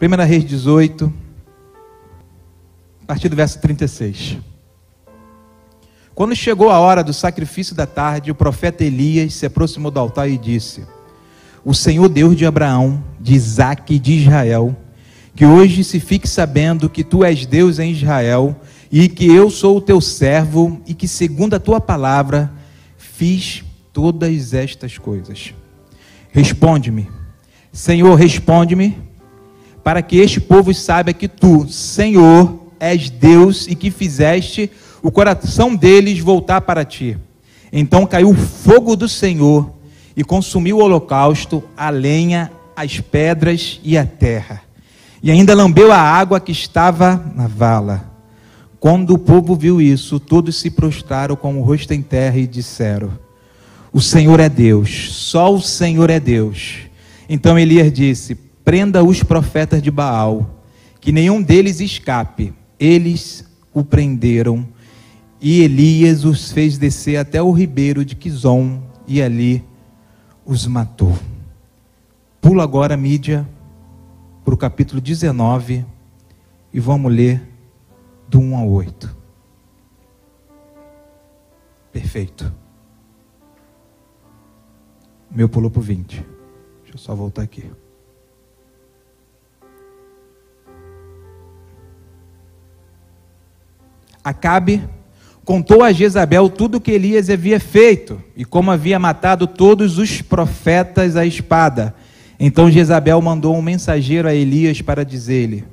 1 0.00 0.24
Reis 0.24 0.44
18, 0.44 1.12
a 3.02 3.04
partir 3.04 3.28
do 3.28 3.34
verso 3.34 3.60
36. 3.60 4.38
Quando 6.14 6.36
chegou 6.36 6.70
a 6.70 6.78
hora 6.78 7.02
do 7.02 7.12
sacrifício 7.12 7.74
da 7.74 7.84
tarde, 7.84 8.30
o 8.30 8.34
profeta 8.34 8.84
Elias 8.84 9.34
se 9.34 9.44
aproximou 9.44 9.90
do 9.90 9.98
altar 9.98 10.30
e 10.30 10.38
disse: 10.38 10.86
O 11.64 11.74
Senhor 11.74 12.08
Deus 12.08 12.36
de 12.36 12.46
Abraão, 12.46 13.02
de 13.18 13.34
Isaque 13.34 13.94
e 13.94 13.98
de 13.98 14.12
Israel, 14.12 14.76
que 15.34 15.44
hoje 15.44 15.82
se 15.82 15.98
fique 15.98 16.28
sabendo 16.28 16.88
que 16.88 17.02
tu 17.02 17.24
és 17.24 17.44
Deus 17.44 17.80
em 17.80 17.90
Israel 17.90 18.54
e 18.92 19.08
que 19.08 19.26
eu 19.26 19.50
sou 19.50 19.78
o 19.78 19.80
teu 19.80 20.00
servo 20.00 20.80
e 20.86 20.94
que, 20.94 21.08
segundo 21.08 21.54
a 21.54 21.60
tua 21.60 21.80
palavra, 21.80 22.52
fiz 22.96 23.64
todas 23.92 24.54
estas 24.54 24.96
coisas. 24.96 25.52
Responde-me, 26.30 27.10
Senhor, 27.72 28.14
responde-me 28.14 29.07
para 29.88 30.02
que 30.02 30.18
este 30.18 30.38
povo 30.38 30.74
saiba 30.74 31.14
que 31.14 31.26
tu, 31.26 31.66
Senhor, 31.66 32.72
és 32.78 33.08
Deus 33.08 33.66
e 33.66 33.74
que 33.74 33.90
fizeste 33.90 34.70
o 35.02 35.10
coração 35.10 35.74
deles 35.74 36.18
voltar 36.18 36.60
para 36.60 36.84
ti. 36.84 37.16
Então 37.72 38.04
caiu 38.04 38.28
o 38.28 38.34
fogo 38.34 38.94
do 38.94 39.08
Senhor 39.08 39.72
e 40.14 40.22
consumiu 40.22 40.76
o 40.76 40.82
holocausto, 40.82 41.64
a 41.74 41.88
lenha, 41.88 42.52
as 42.76 43.00
pedras 43.00 43.80
e 43.82 43.96
a 43.96 44.04
terra. 44.04 44.60
E 45.22 45.30
ainda 45.30 45.54
lambeu 45.54 45.90
a 45.90 45.98
água 45.98 46.38
que 46.38 46.52
estava 46.52 47.24
na 47.34 47.46
vala. 47.46 48.12
Quando 48.78 49.14
o 49.14 49.18
povo 49.18 49.56
viu 49.56 49.80
isso, 49.80 50.20
todos 50.20 50.56
se 50.56 50.70
prostraram 50.70 51.34
com 51.34 51.58
o 51.58 51.62
rosto 51.62 51.94
em 51.94 52.02
terra 52.02 52.36
e 52.36 52.46
disseram: 52.46 53.18
O 53.90 54.02
Senhor 54.02 54.38
é 54.38 54.50
Deus, 54.50 55.14
só 55.14 55.50
o 55.50 55.62
Senhor 55.62 56.10
é 56.10 56.20
Deus. 56.20 56.80
Então 57.26 57.58
Elias 57.58 57.90
disse: 57.90 58.47
prenda 58.68 59.02
os 59.02 59.22
profetas 59.22 59.80
de 59.80 59.90
Baal, 59.90 60.60
que 61.00 61.10
nenhum 61.10 61.40
deles 61.40 61.80
escape. 61.80 62.52
Eles 62.78 63.42
o 63.72 63.82
prenderam 63.82 64.68
e 65.40 65.62
Elias 65.62 66.22
os 66.22 66.52
fez 66.52 66.76
descer 66.76 67.16
até 67.16 67.42
o 67.42 67.50
ribeiro 67.50 68.04
de 68.04 68.14
Quizon 68.14 68.82
e 69.06 69.22
ali 69.22 69.64
os 70.44 70.66
matou. 70.66 71.18
Pula 72.42 72.62
agora 72.62 72.92
a 72.92 72.96
mídia 72.98 73.48
para 74.44 74.52
o 74.52 74.58
capítulo 74.58 75.00
19 75.00 75.86
e 76.70 76.78
vamos 76.78 77.10
ler 77.10 77.40
do 78.28 78.38
1 78.38 78.54
ao 78.54 78.68
8. 78.68 79.16
Perfeito. 81.90 82.52
O 85.32 85.34
meu 85.38 85.48
pulou 85.48 85.70
para 85.70 85.80
o 85.80 85.82
20. 85.82 86.22
Deixa 86.82 86.94
eu 86.94 86.98
só 86.98 87.14
voltar 87.14 87.40
aqui. 87.40 87.64
Acabe 94.28 94.82
contou 95.42 95.82
a 95.82 95.90
Jezabel 95.90 96.50
tudo 96.50 96.74
o 96.76 96.80
que 96.82 96.90
Elias 96.90 97.30
havia 97.30 97.58
feito 97.58 98.22
e 98.36 98.44
como 98.44 98.70
havia 98.70 98.98
matado 98.98 99.46
todos 99.46 99.96
os 99.96 100.20
profetas 100.20 101.16
à 101.16 101.24
espada. 101.24 101.94
Então 102.38 102.70
Jezabel 102.70 103.22
mandou 103.22 103.56
um 103.56 103.62
mensageiro 103.62 104.28
a 104.28 104.34
Elias 104.34 104.82
para 104.82 105.02
dizer-lhe: 105.02 105.64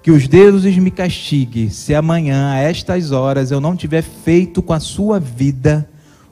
Que 0.00 0.12
os 0.12 0.28
deuses 0.28 0.78
me 0.78 0.92
castiguem 0.92 1.68
se 1.68 1.92
amanhã, 1.92 2.52
a 2.52 2.60
estas 2.60 3.10
horas, 3.10 3.50
eu 3.50 3.60
não 3.60 3.74
tiver 3.74 4.02
feito 4.02 4.62
com 4.62 4.72
a 4.72 4.78
sua 4.78 5.18
vida 5.18 5.90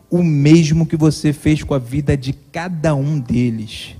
o 0.08 0.22
mesmo 0.22 0.86
que 0.86 0.96
você 0.96 1.32
fez 1.32 1.64
com 1.64 1.74
a 1.74 1.80
vida 1.80 2.16
de 2.16 2.32
cada 2.32 2.94
um 2.94 3.18
deles. 3.18 3.96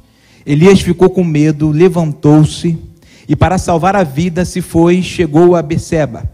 Elias 0.47 0.81
ficou 0.81 1.11
com 1.11 1.25
medo, 1.25 1.73
levantou-se 1.73 2.79
e, 3.29 3.35
para 3.35 3.59
salvar 3.59 3.97
a 3.97 4.05
vida, 4.05 4.45
se 4.45 4.61
foi 4.61 4.99
e 4.99 5.03
chegou 5.03 5.57
a 5.57 5.63
Beceba 5.63 6.34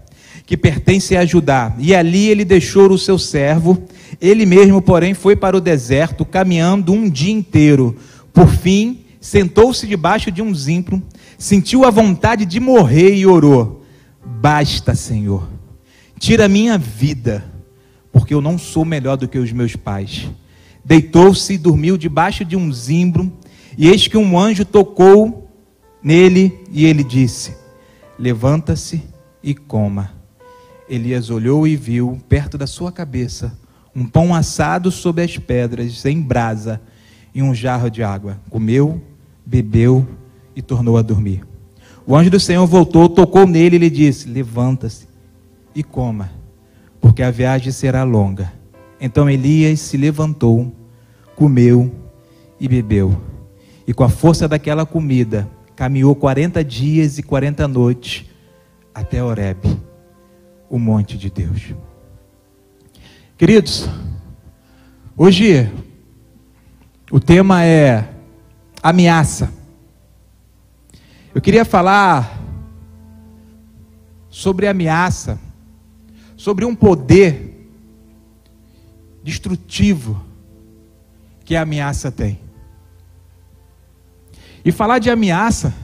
que 0.50 0.56
pertence 0.56 1.16
a 1.16 1.24
Judá. 1.24 1.72
E 1.78 1.94
ali 1.94 2.26
ele 2.26 2.44
deixou 2.44 2.90
o 2.90 2.98
seu 2.98 3.16
servo. 3.16 3.84
Ele 4.20 4.44
mesmo, 4.44 4.82
porém, 4.82 5.14
foi 5.14 5.36
para 5.36 5.56
o 5.56 5.60
deserto, 5.60 6.24
caminhando 6.24 6.92
um 6.92 7.08
dia 7.08 7.32
inteiro. 7.32 7.96
Por 8.32 8.48
fim, 8.48 9.04
sentou-se 9.20 9.86
debaixo 9.86 10.28
de 10.28 10.42
um 10.42 10.52
zimpro, 10.52 11.00
sentiu 11.38 11.84
a 11.84 11.90
vontade 11.90 12.44
de 12.44 12.58
morrer 12.58 13.14
e 13.14 13.24
orou: 13.24 13.84
Basta, 14.26 14.92
Senhor, 14.96 15.48
tira 16.18 16.48
minha 16.48 16.76
vida, 16.76 17.44
porque 18.10 18.34
eu 18.34 18.40
não 18.40 18.58
sou 18.58 18.84
melhor 18.84 19.16
do 19.16 19.28
que 19.28 19.38
os 19.38 19.52
meus 19.52 19.76
pais. 19.76 20.28
Deitou-se 20.84 21.52
e 21.52 21.58
dormiu 21.58 21.96
debaixo 21.96 22.44
de 22.44 22.56
um 22.56 22.72
zimbro, 22.72 23.32
e 23.78 23.86
eis 23.86 24.08
que 24.08 24.16
um 24.16 24.36
anjo 24.36 24.64
tocou 24.64 25.48
nele 26.02 26.58
e 26.72 26.86
ele 26.86 27.04
disse: 27.04 27.54
Levanta-se 28.18 29.00
e 29.44 29.54
coma. 29.54 30.18
Elias 30.90 31.30
olhou 31.30 31.68
e 31.68 31.76
viu, 31.76 32.18
perto 32.28 32.58
da 32.58 32.66
sua 32.66 32.90
cabeça, 32.90 33.56
um 33.94 34.04
pão 34.04 34.34
assado 34.34 34.90
sobre 34.90 35.22
as 35.22 35.38
pedras, 35.38 36.04
em 36.04 36.20
brasa, 36.20 36.80
e 37.32 37.40
um 37.40 37.54
jarro 37.54 37.88
de 37.88 38.02
água. 38.02 38.40
Comeu, 38.50 39.00
bebeu 39.46 40.04
e 40.54 40.60
tornou 40.60 40.98
a 40.98 41.02
dormir. 41.02 41.46
O 42.04 42.16
anjo 42.16 42.28
do 42.28 42.40
Senhor 42.40 42.66
voltou, 42.66 43.08
tocou 43.08 43.46
nele 43.46 43.76
e 43.76 43.78
lhe 43.78 43.88
disse: 43.88 44.28
Levanta-se 44.28 45.06
e 45.76 45.84
coma, 45.84 46.32
porque 47.00 47.22
a 47.22 47.30
viagem 47.30 47.70
será 47.70 48.02
longa. 48.02 48.52
Então 49.00 49.30
Elias 49.30 49.78
se 49.78 49.96
levantou, 49.96 50.74
comeu 51.36 51.94
e 52.58 52.66
bebeu. 52.66 53.16
E 53.86 53.94
com 53.94 54.02
a 54.02 54.08
força 54.08 54.48
daquela 54.48 54.84
comida, 54.84 55.48
caminhou 55.76 56.16
quarenta 56.16 56.64
dias 56.64 57.16
e 57.16 57.22
quarenta 57.22 57.68
noites 57.68 58.24
até 58.92 59.22
Horebe 59.22 59.89
o 60.70 60.78
monte 60.78 61.18
de 61.18 61.28
Deus. 61.28 61.74
Queridos, 63.36 63.88
hoje 65.16 65.68
o 67.10 67.18
tema 67.18 67.64
é 67.64 68.08
ameaça. 68.80 69.52
Eu 71.34 71.40
queria 71.40 71.64
falar 71.64 72.40
sobre 74.28 74.68
ameaça, 74.68 75.40
sobre 76.36 76.64
um 76.64 76.74
poder 76.74 77.68
destrutivo 79.24 80.24
que 81.44 81.56
a 81.56 81.62
ameaça 81.62 82.12
tem. 82.12 82.38
E 84.64 84.70
falar 84.70 85.00
de 85.00 85.10
ameaça, 85.10 85.74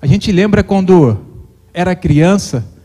a 0.00 0.06
gente 0.06 0.30
lembra 0.30 0.62
quando 0.62 1.18
era 1.74 1.96
criança 1.96 2.75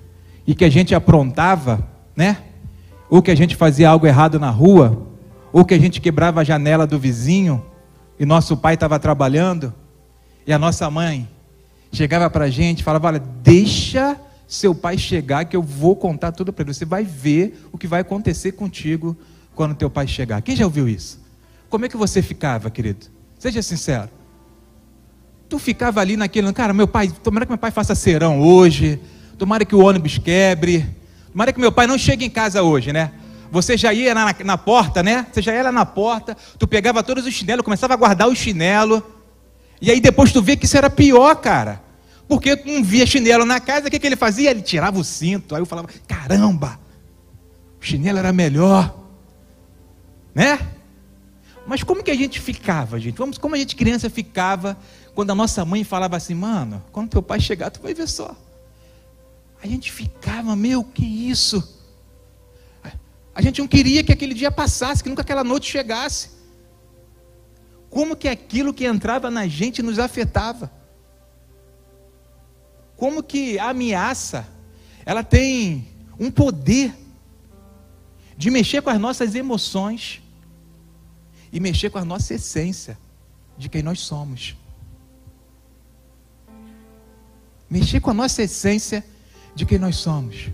e 0.51 0.53
que 0.53 0.65
a 0.65 0.69
gente 0.69 0.93
aprontava, 0.93 1.87
né? 2.13 2.39
Ou 3.09 3.21
que 3.21 3.31
a 3.31 3.35
gente 3.35 3.55
fazia 3.55 3.89
algo 3.89 4.05
errado 4.05 4.37
na 4.37 4.49
rua, 4.49 5.07
ou 5.53 5.63
que 5.63 5.73
a 5.73 5.79
gente 5.79 6.01
quebrava 6.01 6.41
a 6.41 6.43
janela 6.43 6.85
do 6.85 6.99
vizinho 6.99 7.65
e 8.19 8.25
nosso 8.25 8.57
pai 8.57 8.73
estava 8.73 8.99
trabalhando 8.99 9.73
e 10.45 10.51
a 10.51 10.59
nossa 10.59 10.89
mãe 10.89 11.25
chegava 11.89 12.29
para 12.29 12.45
a 12.45 12.49
gente 12.49 12.81
e 12.81 12.83
falava: 12.83 13.07
Olha, 13.07 13.19
deixa 13.41 14.19
seu 14.45 14.75
pai 14.75 14.97
chegar 14.97 15.45
que 15.45 15.55
eu 15.55 15.63
vou 15.63 15.95
contar 15.95 16.33
tudo 16.33 16.51
para 16.51 16.63
ele. 16.63 16.73
Você 16.73 16.83
vai 16.83 17.05
ver 17.05 17.69
o 17.71 17.77
que 17.77 17.87
vai 17.87 18.01
acontecer 18.01 18.51
contigo 18.51 19.15
quando 19.55 19.73
teu 19.73 19.89
pai 19.89 20.05
chegar. 20.05 20.41
Quem 20.41 20.53
já 20.53 20.65
ouviu 20.65 20.85
isso? 20.85 21.21
Como 21.69 21.85
é 21.85 21.87
que 21.87 21.95
você 21.95 22.21
ficava, 22.21 22.69
querido? 22.69 23.05
Seja 23.39 23.61
sincero. 23.61 24.09
Tu 25.47 25.57
ficava 25.57 26.01
ali 26.01 26.17
naquele, 26.17 26.51
cara, 26.51 26.73
meu 26.73 26.89
pai, 26.89 27.09
tomara 27.23 27.45
que 27.45 27.51
meu 27.53 27.57
pai 27.57 27.71
faça 27.71 27.95
serão 27.95 28.41
hoje 28.41 28.99
tomara 29.41 29.65
que 29.65 29.73
o 29.73 29.83
ônibus 29.83 30.19
quebre, 30.19 30.85
tomara 31.31 31.51
que 31.51 31.59
meu 31.59 31.71
pai 31.71 31.87
não 31.87 31.97
chegue 31.97 32.23
em 32.23 32.29
casa 32.29 32.61
hoje, 32.61 32.93
né? 32.93 33.11
Você 33.49 33.75
já 33.75 33.91
ia 33.91 34.13
na, 34.13 34.35
na 34.45 34.55
porta, 34.55 35.01
né? 35.01 35.25
Você 35.31 35.41
já 35.41 35.51
ia 35.51 35.63
lá 35.63 35.71
na 35.71 35.83
porta, 35.83 36.37
tu 36.59 36.67
pegava 36.67 37.01
todos 37.01 37.25
os 37.25 37.33
chinelos, 37.33 37.65
começava 37.65 37.95
a 37.95 37.97
guardar 37.97 38.27
o 38.27 38.35
chinelo, 38.35 39.03
e 39.81 39.89
aí 39.89 39.99
depois 39.99 40.31
tu 40.31 40.43
vê 40.43 40.55
que 40.55 40.65
isso 40.65 40.77
era 40.77 40.91
pior, 40.91 41.33
cara. 41.37 41.81
Porque 42.27 42.55
não 42.55 42.83
via 42.83 43.03
chinelo 43.07 43.43
na 43.43 43.59
casa, 43.59 43.87
o 43.87 43.89
que, 43.89 43.97
que 43.97 44.05
ele 44.05 44.15
fazia? 44.15 44.51
Ele 44.51 44.61
tirava 44.61 44.99
o 44.99 45.03
cinto, 45.03 45.55
aí 45.55 45.61
eu 45.63 45.65
falava, 45.65 45.89
caramba, 46.07 46.79
o 47.81 47.83
chinelo 47.83 48.19
era 48.19 48.31
melhor, 48.31 48.95
né? 50.35 50.59
Mas 51.65 51.81
como 51.81 52.03
que 52.03 52.11
a 52.11 52.15
gente 52.15 52.39
ficava, 52.39 52.99
gente? 52.99 53.17
Vamos, 53.17 53.39
como 53.39 53.55
a 53.55 53.57
gente 53.57 53.75
criança 53.75 54.07
ficava 54.07 54.77
quando 55.15 55.31
a 55.31 55.35
nossa 55.35 55.65
mãe 55.65 55.83
falava 55.83 56.15
assim, 56.15 56.35
mano, 56.35 56.83
quando 56.91 57.09
teu 57.09 57.23
pai 57.23 57.39
chegar, 57.39 57.71
tu 57.71 57.81
vai 57.81 57.95
ver 57.95 58.07
só 58.07 58.37
a 59.61 59.67
gente 59.67 59.91
ficava, 59.91 60.55
meu, 60.55 60.83
que 60.83 61.05
isso? 61.05 61.79
A 63.33 63.41
gente 63.41 63.61
não 63.61 63.67
queria 63.67 64.03
que 64.03 64.11
aquele 64.11 64.33
dia 64.33 64.51
passasse, 64.51 65.03
que 65.03 65.09
nunca 65.09 65.21
aquela 65.21 65.43
noite 65.43 65.69
chegasse. 65.69 66.31
Como 67.89 68.15
que 68.15 68.27
aquilo 68.27 68.73
que 68.73 68.85
entrava 68.85 69.29
na 69.29 69.47
gente 69.47 69.81
nos 69.81 69.99
afetava? 69.99 70.71
Como 72.97 73.23
que 73.23 73.57
a 73.59 73.69
ameaça, 73.69 74.47
ela 75.05 75.23
tem 75.23 75.87
um 76.19 76.29
poder 76.29 76.93
de 78.35 78.49
mexer 78.49 78.81
com 78.81 78.89
as 78.89 78.99
nossas 78.99 79.35
emoções 79.35 80.21
e 81.51 81.59
mexer 81.59 81.89
com 81.89 81.99
a 81.99 82.05
nossa 82.05 82.33
essência 82.33 82.97
de 83.57 83.69
quem 83.69 83.83
nós 83.83 83.99
somos. 83.99 84.55
mexer 87.71 88.01
com 88.01 88.09
a 88.09 88.13
nossa 88.13 88.43
essência 88.43 89.05
de 89.55 89.65
quem 89.65 89.77
nós 89.77 89.95
somos. 89.97 90.49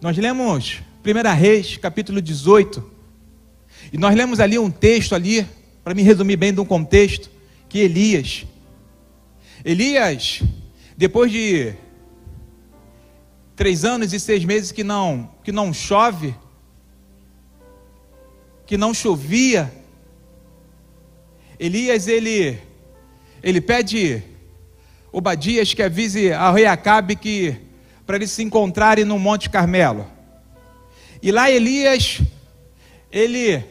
Nós 0.00 0.16
lemos 0.16 0.82
1 1.04 1.34
Reis, 1.34 1.76
capítulo 1.76 2.20
18, 2.20 2.92
e 3.92 3.98
nós 3.98 4.14
lemos 4.14 4.40
ali 4.40 4.58
um 4.58 4.70
texto 4.70 5.14
ali, 5.14 5.46
para 5.82 5.94
me 5.94 6.02
resumir 6.02 6.36
bem 6.36 6.52
de 6.52 6.60
um 6.60 6.64
contexto, 6.64 7.30
que 7.68 7.78
Elias, 7.78 8.44
Elias, 9.64 10.42
depois 10.96 11.30
de 11.30 11.74
três 13.54 13.84
anos 13.84 14.12
e 14.12 14.20
seis 14.20 14.44
meses 14.44 14.72
que 14.72 14.84
não, 14.84 15.30
que 15.42 15.52
não 15.52 15.72
chove, 15.72 16.34
que 18.66 18.76
não 18.76 18.92
chovia, 18.92 19.72
Elias 21.58 22.06
ele, 22.06 22.58
ele 23.42 23.60
pede 23.60 24.22
Obadias 25.10 25.72
que 25.72 25.82
avise 25.82 26.30
ao 26.30 26.52
rei 26.52 26.66
Acabe 26.66 27.16
que 27.16 27.56
para 28.06 28.16
eles 28.16 28.30
se 28.30 28.42
encontrarem 28.42 29.04
no 29.04 29.18
Monte 29.18 29.50
Carmelo. 29.50 30.06
E 31.20 31.32
lá 31.32 31.50
Elias 31.50 32.20
ele 33.10 33.64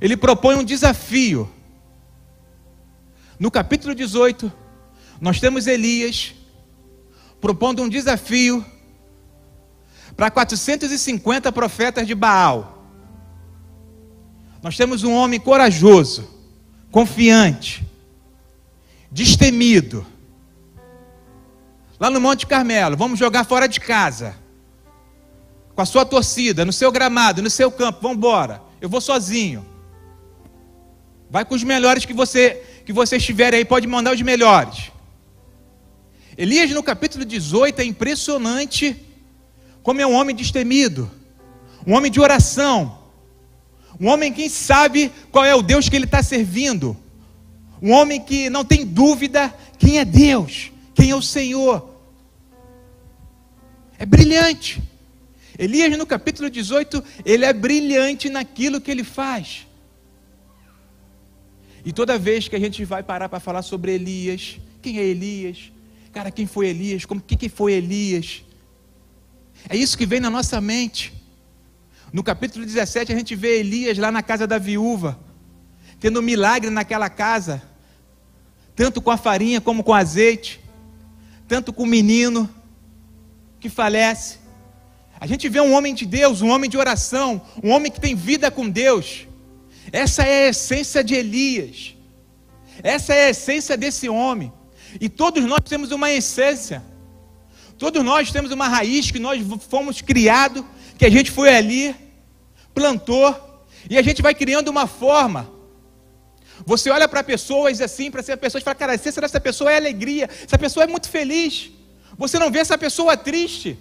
ele 0.00 0.16
propõe 0.16 0.56
um 0.56 0.64
desafio. 0.64 1.48
No 3.38 3.50
capítulo 3.50 3.94
18, 3.94 4.52
nós 5.20 5.38
temos 5.38 5.66
Elias 5.66 6.34
propondo 7.40 7.82
um 7.82 7.88
desafio 7.88 8.64
para 10.16 10.30
450 10.30 11.52
profetas 11.52 12.06
de 12.06 12.14
Baal. 12.14 12.88
Nós 14.62 14.76
temos 14.76 15.02
um 15.02 15.12
homem 15.12 15.40
corajoso, 15.40 16.28
confiante, 16.90 17.84
destemido. 19.10 20.06
Lá 22.02 22.10
no 22.10 22.20
Monte 22.20 22.48
Carmelo, 22.48 22.96
vamos 22.96 23.16
jogar 23.16 23.44
fora 23.44 23.68
de 23.68 23.78
casa. 23.78 24.34
Com 25.72 25.82
a 25.82 25.86
sua 25.86 26.04
torcida, 26.04 26.64
no 26.64 26.72
seu 26.72 26.90
gramado, 26.90 27.40
no 27.40 27.48
seu 27.48 27.70
campo, 27.70 28.00
vamos 28.02 28.16
embora. 28.16 28.60
Eu 28.80 28.88
vou 28.88 29.00
sozinho. 29.00 29.64
Vai 31.30 31.44
com 31.44 31.54
os 31.54 31.62
melhores 31.62 32.04
que 32.04 32.12
você 32.12 32.60
que 32.84 32.92
você 32.92 33.18
estiver 33.18 33.54
aí, 33.54 33.64
pode 33.64 33.86
mandar 33.86 34.12
os 34.12 34.20
melhores. 34.20 34.90
Elias 36.36 36.72
no 36.72 36.82
capítulo 36.82 37.24
18 37.24 37.80
é 37.80 37.84
impressionante 37.84 38.96
como 39.80 40.00
é 40.00 40.06
um 40.06 40.14
homem 40.14 40.34
destemido, 40.34 41.08
um 41.86 41.94
homem 41.94 42.10
de 42.10 42.20
oração, 42.20 42.98
um 44.00 44.08
homem 44.08 44.32
que 44.32 44.50
sabe 44.50 45.12
qual 45.30 45.44
é 45.44 45.54
o 45.54 45.62
Deus 45.62 45.88
que 45.88 45.94
ele 45.94 46.06
está 46.06 46.20
servindo, 46.20 46.96
um 47.80 47.92
homem 47.92 48.20
que 48.20 48.50
não 48.50 48.64
tem 48.64 48.84
dúvida 48.84 49.54
quem 49.78 50.00
é 50.00 50.04
Deus, 50.04 50.72
quem 50.96 51.10
é 51.10 51.14
o 51.14 51.22
Senhor. 51.22 51.91
É 54.02 54.04
brilhante. 54.04 54.82
Elias, 55.56 55.96
no 55.96 56.04
capítulo 56.04 56.50
18, 56.50 57.04
ele 57.24 57.44
é 57.44 57.52
brilhante 57.52 58.28
naquilo 58.28 58.80
que 58.80 58.90
ele 58.90 59.04
faz. 59.04 59.64
E 61.84 61.92
toda 61.92 62.18
vez 62.18 62.48
que 62.48 62.56
a 62.56 62.58
gente 62.58 62.84
vai 62.84 63.04
parar 63.04 63.28
para 63.28 63.38
falar 63.38 63.62
sobre 63.62 63.92
Elias, 63.92 64.58
quem 64.82 64.98
é 64.98 65.04
Elias? 65.04 65.70
Cara, 66.12 66.32
quem 66.32 66.48
foi 66.48 66.66
Elias? 66.66 67.04
Como 67.04 67.20
que, 67.20 67.36
que 67.36 67.48
foi 67.48 67.74
Elias? 67.74 68.42
É 69.68 69.76
isso 69.76 69.96
que 69.96 70.04
vem 70.04 70.18
na 70.18 70.30
nossa 70.30 70.60
mente. 70.60 71.12
No 72.12 72.24
capítulo 72.24 72.66
17, 72.66 73.12
a 73.12 73.16
gente 73.16 73.36
vê 73.36 73.60
Elias 73.60 73.96
lá 73.98 74.10
na 74.10 74.20
casa 74.20 74.48
da 74.48 74.58
viúva, 74.58 75.16
tendo 76.00 76.18
um 76.18 76.24
milagre 76.24 76.70
naquela 76.70 77.08
casa, 77.08 77.62
tanto 78.74 79.00
com 79.00 79.12
a 79.12 79.16
farinha 79.16 79.60
como 79.60 79.84
com 79.84 79.92
o 79.92 79.94
azeite, 79.94 80.58
tanto 81.46 81.72
com 81.72 81.84
o 81.84 81.86
menino 81.86 82.52
que 83.62 83.70
falece. 83.70 84.38
A 85.20 85.26
gente 85.26 85.48
vê 85.48 85.60
um 85.60 85.72
homem 85.72 85.94
de 85.94 86.04
Deus, 86.04 86.42
um 86.42 86.50
homem 86.50 86.68
de 86.68 86.76
oração, 86.76 87.40
um 87.62 87.70
homem 87.70 87.92
que 87.92 88.00
tem 88.00 88.14
vida 88.16 88.50
com 88.50 88.68
Deus. 88.68 89.28
Essa 89.92 90.24
é 90.24 90.46
a 90.46 90.48
essência 90.48 91.04
de 91.04 91.14
Elias. 91.14 91.94
Essa 92.82 93.14
é 93.14 93.26
a 93.26 93.30
essência 93.30 93.76
desse 93.76 94.08
homem. 94.08 94.52
E 95.00 95.08
todos 95.08 95.44
nós 95.44 95.60
temos 95.60 95.92
uma 95.92 96.10
essência. 96.10 96.82
Todos 97.78 98.02
nós 98.04 98.32
temos 98.32 98.50
uma 98.50 98.66
raiz 98.66 99.12
que 99.12 99.20
nós 99.20 99.40
fomos 99.68 100.02
criados, 100.02 100.64
que 100.98 101.06
a 101.06 101.10
gente 101.10 101.30
foi 101.30 101.54
ali, 101.54 101.94
plantou, 102.74 103.64
e 103.88 103.96
a 103.96 104.02
gente 104.02 104.22
vai 104.22 104.34
criando 104.34 104.68
uma 104.68 104.88
forma. 104.88 105.48
Você 106.66 106.90
olha 106.90 107.08
para 107.08 107.22
pessoas 107.22 107.80
assim, 107.80 108.10
para 108.10 108.22
ser 108.24 108.36
pessoas 108.36 108.62
e 108.62 108.64
fala, 108.64 108.74
cara, 108.74 108.92
a 108.92 108.94
essência 108.96 109.22
dessa 109.22 109.40
pessoa 109.40 109.70
é 109.72 109.76
alegria, 109.76 110.28
essa 110.44 110.58
pessoa 110.58 110.82
é 110.82 110.86
muito 110.86 111.08
feliz. 111.08 111.70
Você 112.22 112.38
não 112.38 112.52
vê 112.52 112.60
essa 112.60 112.78
pessoa 112.78 113.16
triste. 113.16 113.76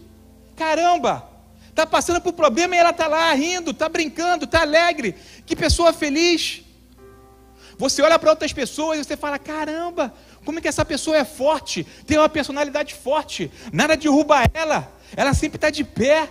Caramba, 0.55 1.29
está 1.69 1.85
passando 1.85 2.19
por 2.19 2.33
problema 2.33 2.75
e 2.75 2.79
ela 2.79 2.89
está 2.89 3.05
lá 3.05 3.31
rindo, 3.33 3.69
está 3.69 3.87
brincando, 3.87 4.45
está 4.45 4.61
alegre. 4.61 5.15
Que 5.45 5.55
pessoa 5.55 5.93
feliz. 5.93 6.63
Você 7.77 8.01
olha 8.01 8.17
para 8.17 8.31
outras 8.31 8.51
pessoas 8.51 8.97
e 8.97 9.03
você 9.03 9.15
fala: 9.15 9.37
caramba, 9.37 10.11
como 10.43 10.57
é 10.57 10.61
que 10.61 10.67
essa 10.67 10.83
pessoa 10.83 11.15
é 11.17 11.23
forte? 11.23 11.83
Tem 12.07 12.17
uma 12.17 12.27
personalidade 12.27 12.95
forte. 12.95 13.51
Nada 13.71 13.95
derruba 13.95 14.43
ela. 14.55 14.91
Ela 15.15 15.35
sempre 15.35 15.57
está 15.57 15.69
de 15.69 15.83
pé. 15.83 16.27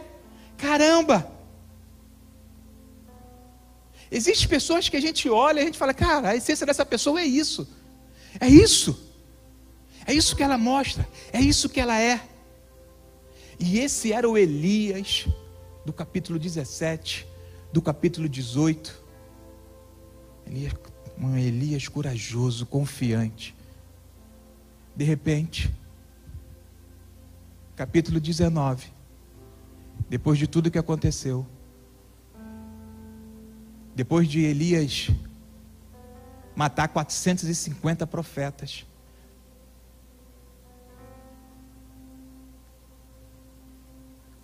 Caramba! 0.58 1.30
Existem 4.10 4.48
pessoas 4.48 4.88
que 4.88 4.96
a 4.96 5.00
gente 5.00 5.30
olha 5.30 5.60
e 5.60 5.62
a 5.62 5.66
gente 5.66 5.78
fala, 5.78 5.94
cara, 5.94 6.30
a 6.30 6.36
essência 6.36 6.66
dessa 6.66 6.84
pessoa 6.84 7.20
é 7.20 7.24
isso. 7.24 7.68
É 8.40 8.48
isso. 8.48 9.09
É 10.10 10.12
isso 10.12 10.34
que 10.34 10.42
ela 10.42 10.58
mostra. 10.58 11.08
É 11.32 11.40
isso 11.40 11.68
que 11.68 11.78
ela 11.78 11.96
é. 11.96 12.20
E 13.60 13.78
esse 13.78 14.12
era 14.12 14.28
o 14.28 14.36
Elias 14.36 15.28
do 15.86 15.92
capítulo 15.92 16.36
17, 16.36 17.24
do 17.72 17.80
capítulo 17.80 18.28
18. 18.28 19.04
Elias, 20.48 20.72
um 21.16 21.36
Elias 21.36 21.86
corajoso, 21.86 22.66
confiante. 22.66 23.54
De 24.96 25.04
repente, 25.04 25.72
capítulo 27.76 28.18
19, 28.18 28.88
depois 30.08 30.40
de 30.40 30.48
tudo 30.48 30.72
que 30.72 30.78
aconteceu, 30.78 31.46
depois 33.94 34.26
de 34.26 34.40
Elias 34.40 35.08
matar 36.56 36.88
450 36.88 38.08
profetas, 38.08 38.84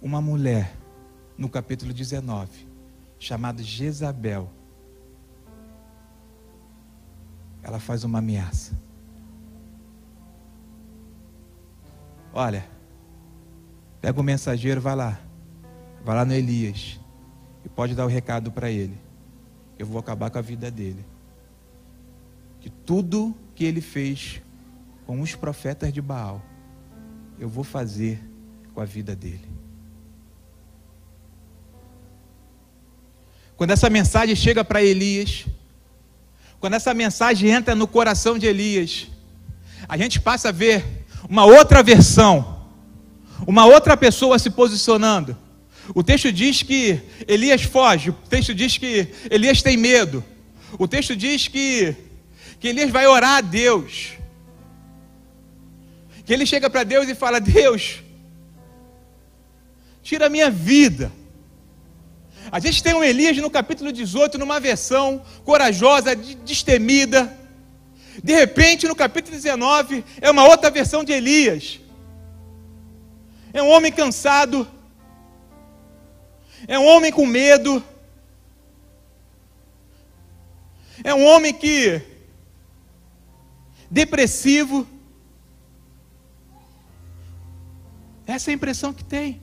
uma 0.06 0.20
mulher, 0.20 0.72
no 1.36 1.48
capítulo 1.48 1.92
19, 1.92 2.48
chamada 3.18 3.60
Jezabel, 3.60 4.48
ela 7.60 7.80
faz 7.80 8.04
uma 8.04 8.20
ameaça. 8.20 8.78
Olha, 12.32 12.64
pega 14.00 14.20
o 14.20 14.22
mensageiro, 14.22 14.80
vai 14.80 14.94
lá. 14.94 15.18
Vai 16.04 16.14
lá 16.14 16.24
no 16.24 16.34
Elias. 16.34 17.00
E 17.64 17.68
pode 17.68 17.92
dar 17.96 18.04
o 18.04 18.08
recado 18.08 18.52
para 18.52 18.70
ele. 18.70 18.96
Eu 19.76 19.86
vou 19.86 19.98
acabar 19.98 20.30
com 20.30 20.38
a 20.38 20.42
vida 20.42 20.70
dele. 20.70 21.04
Que 22.60 22.70
tudo 22.70 23.34
que 23.56 23.64
ele 23.64 23.80
fez 23.80 24.40
com 25.04 25.20
os 25.20 25.34
profetas 25.34 25.92
de 25.92 26.00
Baal, 26.00 26.40
eu 27.40 27.48
vou 27.48 27.64
fazer 27.64 28.22
com 28.72 28.80
a 28.80 28.84
vida 28.84 29.16
dele. 29.16 29.55
Quando 33.56 33.70
essa 33.70 33.88
mensagem 33.88 34.36
chega 34.36 34.62
para 34.62 34.82
Elias, 34.82 35.46
quando 36.60 36.74
essa 36.74 36.92
mensagem 36.92 37.50
entra 37.50 37.74
no 37.74 37.86
coração 37.86 38.38
de 38.38 38.46
Elias, 38.46 39.06
a 39.88 39.96
gente 39.96 40.20
passa 40.20 40.50
a 40.50 40.52
ver 40.52 40.84
uma 41.28 41.44
outra 41.46 41.82
versão, 41.82 42.64
uma 43.46 43.64
outra 43.64 43.96
pessoa 43.96 44.38
se 44.38 44.50
posicionando. 44.50 45.36
O 45.94 46.02
texto 46.02 46.30
diz 46.30 46.62
que 46.62 47.00
Elias 47.26 47.62
foge, 47.62 48.10
o 48.10 48.12
texto 48.12 48.54
diz 48.54 48.76
que 48.76 49.08
Elias 49.30 49.62
tem 49.62 49.76
medo, 49.76 50.22
o 50.78 50.86
texto 50.86 51.16
diz 51.16 51.48
que, 51.48 51.94
que 52.60 52.68
Elias 52.68 52.90
vai 52.90 53.06
orar 53.06 53.38
a 53.38 53.40
Deus, 53.40 54.14
que 56.26 56.32
ele 56.32 56.44
chega 56.44 56.68
para 56.68 56.82
Deus 56.84 57.08
e 57.08 57.14
fala: 57.14 57.40
Deus, 57.40 58.02
tira 60.02 60.26
a 60.26 60.30
minha 60.30 60.50
vida. 60.50 61.10
A 62.50 62.58
gente 62.60 62.82
tem 62.82 62.94
um 62.94 63.02
Elias 63.02 63.36
no 63.38 63.50
capítulo 63.50 63.92
18, 63.92 64.38
numa 64.38 64.60
versão 64.60 65.22
corajosa, 65.44 66.14
destemida, 66.14 67.36
de 68.22 68.32
repente, 68.34 68.88
no 68.88 68.94
capítulo 68.94 69.34
19, 69.34 70.04
é 70.20 70.30
uma 70.30 70.44
outra 70.44 70.70
versão 70.70 71.04
de 71.04 71.12
Elias. 71.12 71.80
É 73.52 73.62
um 73.62 73.68
homem 73.68 73.92
cansado, 73.92 74.66
é 76.66 76.78
um 76.78 76.86
homem 76.86 77.12
com 77.12 77.26
medo, 77.26 77.82
é 81.04 81.14
um 81.14 81.24
homem 81.24 81.52
que, 81.52 82.00
depressivo, 83.90 84.86
Essa 88.26 88.50
é 88.50 88.52
a 88.52 88.54
impressão 88.54 88.92
que 88.92 89.04
tem 89.04 89.40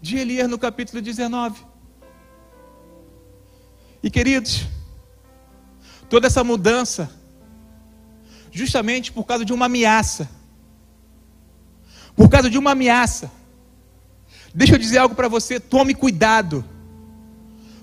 de 0.00 0.16
Elias 0.16 0.48
no 0.48 0.58
capítulo 0.58 1.02
19. 1.02 1.60
E 4.02 4.10
queridos, 4.10 4.66
toda 6.08 6.26
essa 6.26 6.42
mudança, 6.42 7.10
justamente 8.50 9.12
por 9.12 9.24
causa 9.24 9.44
de 9.44 9.52
uma 9.52 9.66
ameaça, 9.66 10.28
por 12.16 12.28
causa 12.28 12.48
de 12.48 12.58
uma 12.58 12.72
ameaça. 12.72 13.30
Deixa 14.54 14.74
eu 14.74 14.78
dizer 14.78 14.98
algo 14.98 15.14
para 15.14 15.28
você, 15.28 15.60
tome 15.60 15.94
cuidado. 15.94 16.64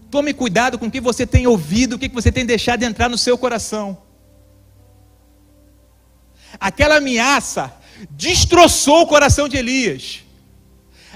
Tome 0.10 0.34
cuidado 0.34 0.80
com 0.80 0.88
o 0.88 0.92
que 0.92 1.02
você 1.02 1.26
tem 1.26 1.48
ouvido, 1.48 1.94
o 1.94 2.00
que 2.00 2.08
você 2.10 2.32
tem 2.32 2.46
deixado 2.46 2.84
entrar 2.84 3.10
no 3.10 3.18
seu 3.18 3.38
coração. 3.38 3.98
Aquela 6.60 6.98
ameaça 6.98 7.74
destroçou 8.12 9.02
o 9.02 9.08
coração 9.08 9.48
de 9.48 9.58
Elias. 9.58 10.24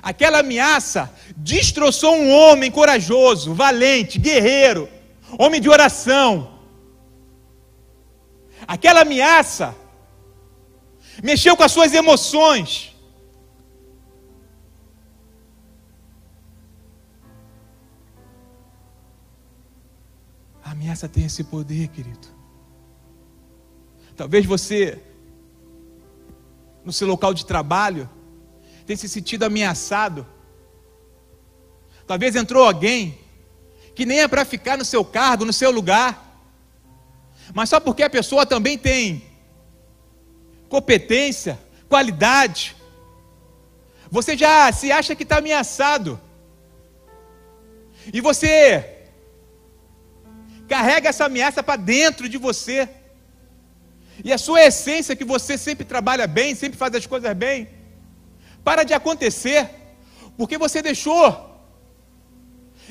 Aquela 0.02 0.40
ameaça 0.40 1.14
destroçou 1.38 2.16
um 2.16 2.32
homem 2.32 2.72
corajoso, 2.72 3.54
valente, 3.54 4.18
guerreiro, 4.18 4.90
homem 5.38 5.62
de 5.62 5.70
oração. 5.70 6.60
Aquela 8.68 9.02
ameaça 9.02 9.76
mexeu 11.24 11.56
com 11.56 11.64
as 11.64 11.72
suas 11.72 11.94
emoções. 11.94 12.96
A 20.64 20.72
ameaça 20.72 21.08
tem 21.08 21.26
esse 21.26 21.44
poder, 21.44 21.90
querido. 21.90 22.28
Talvez 24.16 24.46
você, 24.46 25.00
no 26.84 26.92
seu 26.92 27.08
local 27.08 27.34
de 27.34 27.46
trabalho, 27.46 28.10
tem 28.92 28.98
se 28.98 29.08
sentido 29.08 29.44
ameaçado. 29.44 30.28
Talvez 32.06 32.36
entrou 32.36 32.62
alguém 32.66 33.18
que 33.96 34.06
nem 34.06 34.20
é 34.20 34.28
para 34.28 34.44
ficar 34.44 34.78
no 34.78 34.84
seu 34.84 35.04
cargo, 35.06 35.46
no 35.46 35.54
seu 35.54 35.72
lugar, 35.72 36.12
mas 37.54 37.70
só 37.70 37.80
porque 37.80 38.04
a 38.04 38.10
pessoa 38.10 38.46
também 38.46 38.78
tem 38.78 39.24
competência, 40.68 41.58
qualidade, 41.88 42.76
você 44.10 44.36
já 44.36 44.70
se 44.74 44.92
acha 44.92 45.16
que 45.16 45.24
está 45.24 45.38
ameaçado, 45.38 46.20
e 48.14 48.20
você 48.20 49.08
carrega 50.68 51.10
essa 51.10 51.26
ameaça 51.26 51.64
para 51.64 51.78
dentro 51.78 52.28
de 52.28 52.38
você, 52.38 52.90
e 54.24 54.34
a 54.34 54.38
sua 54.38 54.66
essência, 54.66 55.16
que 55.16 55.24
você 55.24 55.58
sempre 55.58 55.86
trabalha 55.86 56.28
bem, 56.28 56.56
sempre 56.56 56.78
faz 56.78 56.94
as 56.94 57.06
coisas 57.06 57.34
bem, 57.34 57.81
para 58.64 58.84
de 58.84 58.94
acontecer, 58.94 59.70
porque 60.38 60.58
você 60.58 60.82
deixou 60.82 61.26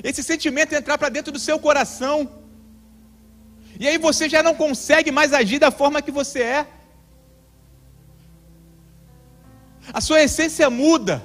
esse 0.02 0.22
sentimento 0.22 0.74
entrar 0.74 0.98
para 0.98 1.08
dentro 1.08 1.32
do 1.32 1.38
seu 1.38 1.58
coração. 1.58 2.16
E 3.78 3.86
aí 3.88 3.98
você 3.98 4.28
já 4.28 4.42
não 4.42 4.54
consegue 4.54 5.10
mais 5.10 5.32
agir 5.32 5.58
da 5.58 5.70
forma 5.70 6.02
que 6.02 6.10
você 6.10 6.42
é. 6.42 6.66
A 9.92 10.00
sua 10.00 10.22
essência 10.22 10.68
muda. 10.68 11.24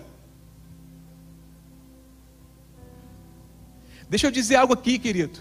Deixa 4.09 4.27
eu 4.27 4.31
dizer 4.31 4.55
algo 4.55 4.73
aqui, 4.73 4.97
querido. 4.97 5.39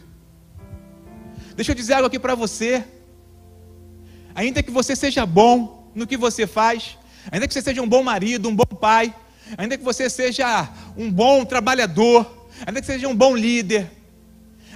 Deixa 1.54 1.72
eu 1.72 1.76
dizer 1.76 1.94
algo 1.94 2.08
aqui 2.08 2.18
para 2.18 2.34
você. 2.34 2.84
Ainda 4.34 4.62
que 4.62 4.70
você 4.70 4.96
seja 4.96 5.24
bom 5.24 5.92
no 5.94 6.06
que 6.06 6.16
você 6.16 6.46
faz, 6.46 6.98
ainda 7.30 7.46
que 7.46 7.54
você 7.54 7.62
seja 7.62 7.82
um 7.82 7.88
bom 7.88 8.02
marido, 8.02 8.48
um 8.48 8.54
bom 8.54 8.64
pai, 8.64 9.14
ainda 9.56 9.76
que 9.76 9.84
você 9.84 10.08
seja 10.08 10.68
um 10.96 11.10
bom 11.10 11.44
trabalhador, 11.44 12.48
ainda 12.66 12.80
que 12.80 12.86
seja 12.86 13.08
um 13.08 13.16
bom 13.16 13.36
líder, 13.36 13.90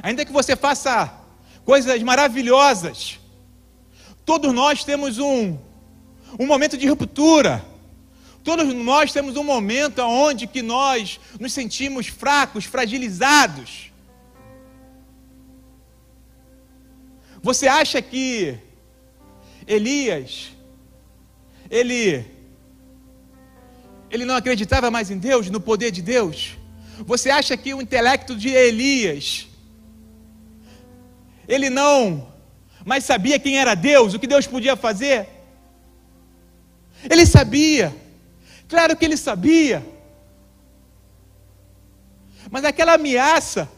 ainda 0.03 0.25
que 0.25 0.33
você 0.33 0.57
faça 0.57 1.13
coisas 1.65 2.03
maravilhosas, 2.03 3.19
todos 4.25 4.53
nós 4.53 4.85
temos 4.85 5.19
um, 5.19 5.57
um 6.39 6.47
momento 6.47 6.77
de 6.77 6.87
ruptura. 6.87 7.65
Todos 8.45 8.73
nós 8.73 9.13
temos 9.13 9.37
um 9.37 9.45
momento 9.45 10.01
onde 10.01 10.47
que 10.47 10.63
nós 10.63 11.21
nos 11.39 11.53
sentimos 11.53 12.07
fracos, 12.07 12.65
fragilizados. 12.65 13.91
Você 17.43 17.69
acha 17.69 18.01
que 18.01 18.57
Elias 19.67 20.51
ele 21.71 22.25
ele 24.11 24.25
não 24.25 24.37
acreditava 24.37 24.91
mais 24.91 25.11
em 25.11 25.19
Deus, 25.19 25.51
no 25.51 25.61
poder 25.61 25.91
de 25.91 26.03
Deus? 26.03 26.57
Você 27.01 27.31
acha 27.31 27.57
que 27.57 27.75
o 27.75 27.83
intelecto 27.83 28.35
de 28.35 28.49
Elias 28.49 29.47
ele 31.47 31.71
não 31.71 32.29
mas 32.89 33.05
sabia 33.05 33.39
quem 33.39 33.59
era 33.59 33.75
Deus, 33.75 34.15
o 34.15 34.19
que 34.19 34.27
Deus 34.27 34.47
podia 34.47 34.75
fazer? 34.75 35.29
Ele 37.05 37.27
sabia. 37.27 37.95
Claro 38.67 38.97
que 38.97 39.05
ele 39.05 39.17
sabia. 39.17 39.87
Mas 42.51 42.65
aquela 42.65 42.95
ameaça, 42.95 43.69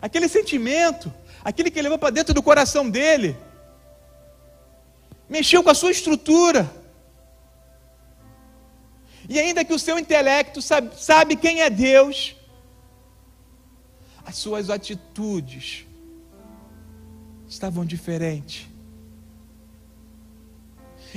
aquele 0.00 0.28
sentimento, 0.28 1.12
aquele 1.42 1.72
que 1.72 1.82
levou 1.82 1.98
para 1.98 2.10
dentro 2.10 2.32
do 2.32 2.40
coração 2.40 2.88
dele, 2.88 3.36
mexeu 5.28 5.60
com 5.60 5.70
a 5.70 5.74
sua 5.74 5.90
estrutura. 5.90 6.70
E 9.28 9.38
ainda 9.38 9.64
que 9.64 9.72
o 9.72 9.78
seu 9.78 9.98
intelecto 9.98 10.60
sabe, 10.60 11.00
sabe 11.00 11.36
quem 11.36 11.62
é 11.62 11.70
Deus, 11.70 12.36
as 14.24 14.36
suas 14.36 14.70
atitudes 14.70 15.86
estavam 17.48 17.84
diferentes. 17.84 18.66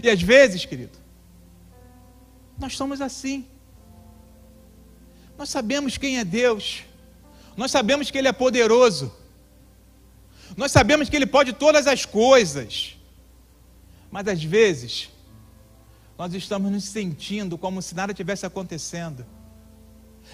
E 0.01 0.09
às 0.09 0.21
vezes, 0.21 0.65
querido, 0.65 0.97
nós 2.57 2.75
somos 2.75 3.01
assim. 3.01 3.45
Nós 5.37 5.49
sabemos 5.49 5.97
quem 5.97 6.17
é 6.17 6.25
Deus, 6.25 6.83
nós 7.55 7.69
sabemos 7.69 8.09
que 8.09 8.17
Ele 8.17 8.27
é 8.27 8.33
poderoso, 8.33 9.13
nós 10.55 10.71
sabemos 10.71 11.09
que 11.09 11.15
Ele 11.15 11.27
pode 11.27 11.53
todas 11.53 11.85
as 11.85 12.05
coisas. 12.05 12.97
Mas 14.09 14.27
às 14.27 14.43
vezes, 14.43 15.09
nós 16.17 16.33
estamos 16.33 16.71
nos 16.71 16.83
sentindo 16.85 17.57
como 17.57 17.81
se 17.81 17.93
nada 17.93 18.13
tivesse 18.13 18.45
acontecendo. 18.45 19.25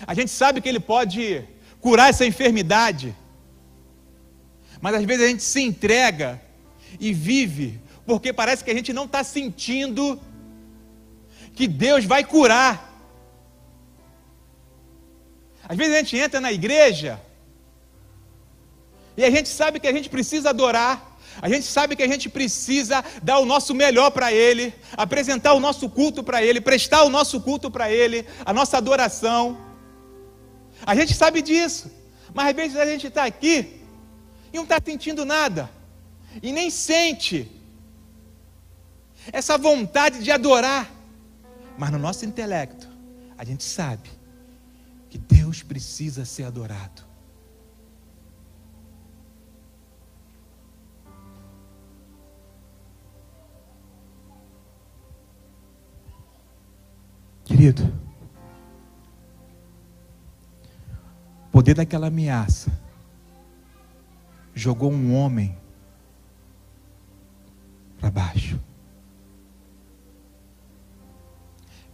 A 0.07 0.13
gente 0.13 0.31
sabe 0.31 0.61
que 0.61 0.69
Ele 0.69 0.79
pode 0.79 1.47
curar 1.81 2.09
essa 2.09 2.25
enfermidade, 2.25 3.15
mas 4.79 4.95
às 4.95 5.03
vezes 5.03 5.25
a 5.25 5.27
gente 5.27 5.43
se 5.43 5.61
entrega 5.61 6.41
e 6.99 7.13
vive, 7.13 7.81
porque 8.05 8.31
parece 8.31 8.63
que 8.63 8.71
a 8.71 8.73
gente 8.73 8.93
não 8.93 9.05
está 9.05 9.23
sentindo 9.23 10.19
que 11.53 11.67
Deus 11.67 12.05
vai 12.05 12.23
curar. 12.23 12.91
Às 15.67 15.77
vezes 15.77 15.93
a 15.93 15.97
gente 15.99 16.17
entra 16.17 16.41
na 16.41 16.51
igreja 16.51 17.19
e 19.15 19.23
a 19.23 19.29
gente 19.29 19.49
sabe 19.49 19.79
que 19.79 19.87
a 19.87 19.93
gente 19.93 20.09
precisa 20.09 20.49
adorar, 20.49 21.12
a 21.41 21.49
gente 21.49 21.65
sabe 21.65 21.95
que 21.95 22.03
a 22.03 22.07
gente 22.07 22.29
precisa 22.29 23.03
dar 23.21 23.39
o 23.39 23.45
nosso 23.45 23.73
melhor 23.73 24.11
para 24.11 24.31
Ele, 24.31 24.73
apresentar 24.95 25.53
o 25.53 25.59
nosso 25.59 25.89
culto 25.89 26.23
para 26.23 26.43
Ele, 26.43 26.61
prestar 26.61 27.03
o 27.03 27.09
nosso 27.09 27.41
culto 27.41 27.69
para 27.69 27.91
Ele, 27.91 28.25
a 28.45 28.53
nossa 28.53 28.77
adoração. 28.77 29.57
A 30.85 30.95
gente 30.95 31.13
sabe 31.13 31.41
disso, 31.41 31.91
mas 32.33 32.47
às 32.47 32.55
vezes 32.55 32.77
a 32.77 32.85
gente 32.85 33.07
está 33.07 33.25
aqui 33.25 33.81
e 34.51 34.55
não 34.55 34.63
está 34.63 34.79
sentindo 34.83 35.25
nada, 35.25 35.69
e 36.41 36.51
nem 36.51 36.69
sente 36.69 37.49
essa 39.31 39.57
vontade 39.57 40.23
de 40.23 40.31
adorar, 40.31 40.91
mas 41.77 41.91
no 41.91 41.97
nosso 41.97 42.25
intelecto, 42.25 42.87
a 43.37 43.43
gente 43.43 43.63
sabe 43.63 44.09
que 45.09 45.17
Deus 45.17 45.63
precisa 45.63 46.25
ser 46.25 46.43
adorado. 46.43 47.12
Querido, 57.63 57.97
o 61.47 61.49
poder 61.49 61.73
daquela 61.73 62.07
ameaça 62.07 62.69
jogou 64.53 64.91
um 64.91 65.15
homem 65.15 65.57
para 68.01 68.11
baixo. 68.11 68.59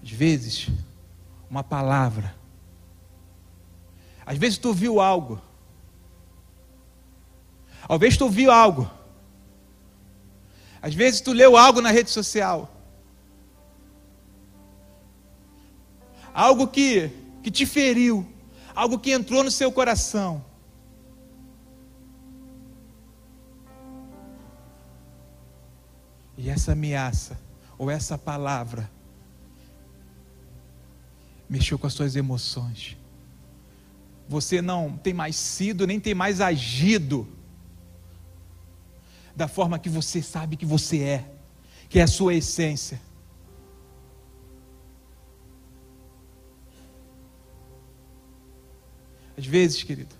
Às 0.02 0.10
vezes, 0.10 0.72
uma 1.48 1.64
palavra. 1.64 2.36
Às 4.26 4.40
vezes 4.40 4.58
tu 4.58 4.74
viu 4.74 5.00
algo. 5.00 5.40
Às 7.88 8.00
vezes 8.00 8.18
tu 8.18 8.28
viu 8.28 8.50
algo. 8.50 8.90
Às 10.82 10.96
vezes 10.96 11.22
tu 11.22 11.32
leu 11.32 11.56
algo 11.56 11.80
na 11.80 11.92
rede 11.92 12.10
social. 12.10 12.79
Algo 16.40 16.68
que, 16.68 17.12
que 17.44 17.52
te 17.52 17.66
feriu, 17.66 18.26
algo 18.74 18.98
que 18.98 19.12
entrou 19.12 19.44
no 19.44 19.52
seu 19.52 19.70
coração. 19.74 20.42
E 26.38 26.50
essa 26.50 26.72
ameaça, 26.72 27.38
ou 27.78 27.92
essa 27.92 28.18
palavra, 28.18 28.90
mexeu 31.50 31.78
com 31.78 31.88
as 31.88 31.94
suas 31.94 32.16
emoções. 32.16 32.96
Você 34.30 34.62
não 34.62 34.98
tem 34.98 35.14
mais 35.14 35.36
sido, 35.36 35.86
nem 35.86 36.00
tem 36.00 36.16
mais 36.16 36.40
agido 36.40 37.28
da 39.36 39.50
forma 39.50 39.78
que 39.78 39.90
você 39.90 40.22
sabe 40.22 40.56
que 40.56 40.66
você 40.66 41.00
é, 41.00 41.32
que 41.90 42.00
é 42.00 42.04
a 42.04 42.08
sua 42.08 42.34
essência. 42.34 43.09
Às 49.40 49.46
vezes, 49.46 49.84
querido, 49.84 50.14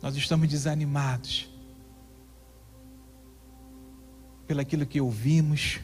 nós 0.00 0.14
estamos 0.14 0.46
desanimados 0.46 1.50
pelaquilo 4.46 4.86
que 4.86 5.00
ouvimos, 5.00 5.80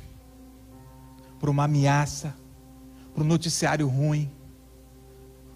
por 1.40 1.48
uma 1.48 1.64
ameaça, 1.64 2.32
por 3.12 3.24
um 3.24 3.26
noticiário 3.26 3.88
ruim, 3.88 4.30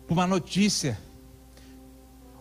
por 0.08 0.14
uma 0.14 0.26
notícia, 0.26 0.98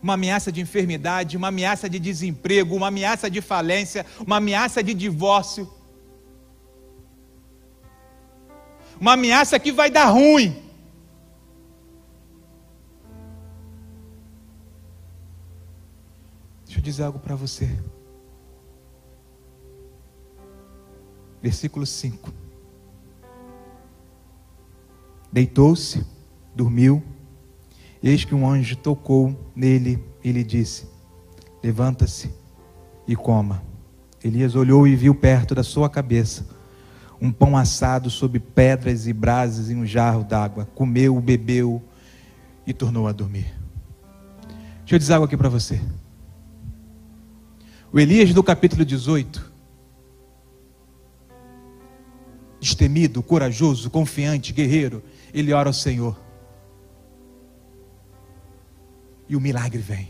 uma 0.02 0.16
ameaça 0.16 0.52
de 0.52 0.60
enfermidade, 0.60 1.38
uma 1.38 1.50
ameaça 1.50 1.88
de 1.88 2.00
desemprego, 2.00 2.76
uma 2.76 2.88
ameaça 2.88 3.30
de 3.30 3.42
falência, 3.42 4.04
uma 4.26 4.38
ameaça 4.38 4.82
de 4.82 4.96
divórcio, 4.96 5.72
uma 9.00 9.14
ameaça 9.14 9.60
que 9.60 9.72
vai 9.72 9.92
dar 9.92 10.06
ruim. 10.06 10.69
Eu 16.80 16.84
dizer 16.84 17.04
algo 17.04 17.20
para 17.20 17.36
você. 17.36 17.70
Versículo 21.42 21.86
5. 21.86 22.34
Deitou-se, 25.30 26.06
dormiu, 26.56 27.04
eis 28.02 28.24
que 28.24 28.34
um 28.34 28.50
anjo 28.50 28.78
tocou 28.78 29.38
nele 29.54 30.02
e 30.24 30.32
lhe 30.32 30.42
disse: 30.42 30.88
Levanta-se 31.62 32.34
e 33.06 33.14
coma. 33.14 33.62
Elias 34.24 34.56
olhou 34.56 34.88
e 34.88 34.96
viu 34.96 35.14
perto 35.14 35.54
da 35.54 35.64
sua 35.64 35.90
cabeça 35.90 36.48
um 37.20 37.30
pão 37.30 37.58
assado 37.58 38.10
sobre 38.10 38.40
pedras 38.40 39.06
e 39.06 39.12
brasas 39.12 39.70
em 39.70 39.76
um 39.76 39.86
jarro 39.86 40.24
d'água. 40.24 40.66
Comeu, 40.74 41.20
bebeu 41.20 41.84
e 42.66 42.72
tornou 42.72 43.06
a 43.06 43.12
dormir. 43.12 43.54
Deixa 44.80 44.96
eu 44.96 45.00
dizer 45.00 45.14
algo 45.16 45.26
aqui 45.26 45.36
para 45.36 45.50
você. 45.50 45.82
O 47.92 48.00
Elias 48.00 48.32
do 48.36 48.44
capítulo 48.44 48.86
18, 48.86 49.52
destemido, 52.60 53.24
corajoso, 53.24 53.90
confiante, 53.90 54.54
guerreiro, 54.54 55.02
ele 55.34 55.52
ora 55.54 55.70
ao 55.70 55.74
Senhor. 55.74 56.16
E 59.28 59.36
o 59.36 59.42
milagre 59.42 59.80
vem. 59.80 60.08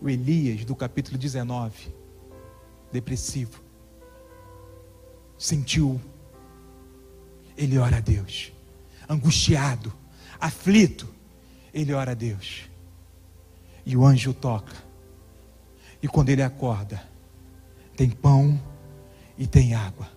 O 0.00 0.08
Elias 0.08 0.64
do 0.64 0.76
capítulo 0.76 1.18
19, 1.18 1.92
depressivo, 2.92 3.60
sentiu, 5.36 6.00
ele 7.56 7.76
ora 7.76 7.96
a 7.96 8.00
Deus, 8.00 8.52
angustiado, 9.08 9.92
aflito, 10.38 11.08
ele 11.74 11.92
ora 11.92 12.12
a 12.12 12.14
Deus. 12.14 12.70
E 13.84 13.96
o 13.96 14.06
anjo 14.06 14.32
toca 14.32 14.87
e 16.02 16.08
quando 16.08 16.30
ele 16.30 16.42
acorda, 16.42 17.02
tem 17.96 18.10
pão 18.10 18.60
e 19.36 19.46
tem 19.46 19.74
água. 19.74 20.08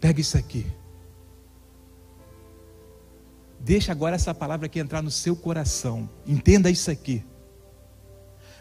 Pega 0.00 0.20
isso 0.20 0.36
aqui. 0.36 0.66
Deixa 3.60 3.92
agora 3.92 4.16
essa 4.16 4.34
palavra 4.34 4.66
aqui 4.66 4.78
entrar 4.78 5.02
no 5.02 5.10
seu 5.10 5.36
coração. 5.36 6.08
Entenda 6.26 6.70
isso 6.70 6.90
aqui. 6.90 7.22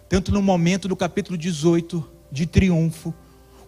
Tanto 0.10 0.32
no 0.32 0.42
momento 0.42 0.88
do 0.88 0.96
capítulo 0.96 1.38
18 1.38 2.06
de 2.32 2.46
triunfo, 2.46 3.14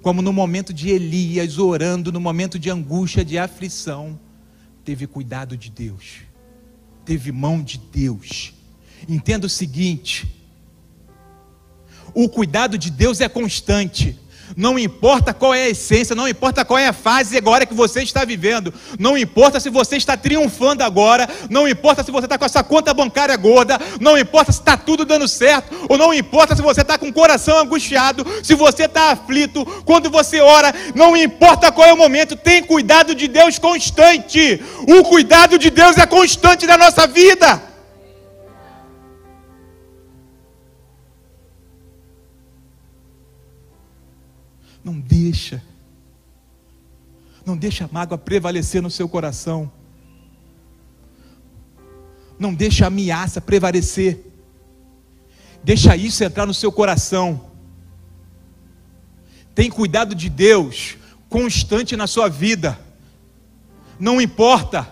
como 0.01 0.21
no 0.21 0.33
momento 0.33 0.73
de 0.73 0.89
Elias 0.89 1.57
orando, 1.57 2.11
no 2.11 2.19
momento 2.19 2.57
de 2.59 2.69
angústia, 2.69 3.23
de 3.23 3.37
aflição, 3.37 4.19
teve 4.83 5.05
cuidado 5.05 5.55
de 5.55 5.69
Deus, 5.69 6.21
teve 7.05 7.31
mão 7.31 7.61
de 7.61 7.77
Deus. 7.77 8.53
Entenda 9.07 9.45
o 9.45 9.49
seguinte: 9.49 10.40
o 12.13 12.29
cuidado 12.29 12.77
de 12.77 12.89
Deus 12.89 13.21
é 13.21 13.29
constante. 13.29 14.17
Não 14.55 14.77
importa 14.77 15.33
qual 15.33 15.53
é 15.53 15.63
a 15.63 15.69
essência, 15.69 16.15
não 16.15 16.27
importa 16.27 16.65
qual 16.65 16.77
é 16.77 16.87
a 16.87 16.93
fase 16.93 17.37
agora 17.37 17.65
que 17.65 17.73
você 17.73 18.01
está 18.03 18.25
vivendo, 18.25 18.73
não 18.99 19.17
importa 19.17 19.59
se 19.59 19.69
você 19.69 19.95
está 19.95 20.17
triunfando 20.17 20.83
agora, 20.83 21.27
não 21.49 21.67
importa 21.67 22.03
se 22.03 22.11
você 22.11 22.25
está 22.25 22.37
com 22.37 22.45
essa 22.45 22.63
conta 22.63 22.93
bancária 22.93 23.35
gorda, 23.37 23.79
não 23.99 24.17
importa 24.17 24.51
se 24.51 24.59
está 24.59 24.75
tudo 24.75 25.05
dando 25.05 25.27
certo, 25.27 25.73
ou 25.87 25.97
não 25.97 26.13
importa 26.13 26.55
se 26.55 26.61
você 26.61 26.81
está 26.81 26.97
com 26.97 27.07
o 27.07 27.13
coração 27.13 27.59
angustiado, 27.59 28.25
se 28.43 28.55
você 28.55 28.85
está 28.85 29.11
aflito, 29.11 29.65
quando 29.85 30.09
você 30.09 30.41
ora, 30.41 30.73
não 30.95 31.15
importa 31.15 31.71
qual 31.71 31.87
é 31.87 31.93
o 31.93 31.97
momento, 31.97 32.35
tem 32.35 32.63
cuidado 32.63 33.15
de 33.15 33.27
Deus 33.27 33.57
constante. 33.57 34.61
O 34.87 35.03
cuidado 35.03 35.57
de 35.57 35.69
Deus 35.69 35.97
é 35.97 36.05
constante 36.05 36.65
na 36.65 36.77
nossa 36.77 37.07
vida. 37.07 37.70
Não 44.83 44.99
deixa. 44.99 45.63
Não 47.45 47.57
deixa 47.57 47.85
a 47.85 47.89
mágoa 47.91 48.17
prevalecer 48.17 48.81
no 48.81 48.89
seu 48.89 49.07
coração. 49.07 49.71
Não 52.37 52.53
deixa 52.53 52.85
a 52.85 52.87
ameaça 52.87 53.39
prevalecer. 53.39 54.25
Deixa 55.63 55.95
isso 55.95 56.23
entrar 56.23 56.45
no 56.45 56.53
seu 56.53 56.71
coração. 56.71 57.51
Tem 59.53 59.69
cuidado 59.69 60.15
de 60.15 60.29
Deus 60.29 60.97
constante 61.29 61.95
na 61.95 62.07
sua 62.07 62.27
vida. 62.27 62.79
Não 63.99 64.19
importa. 64.19 64.91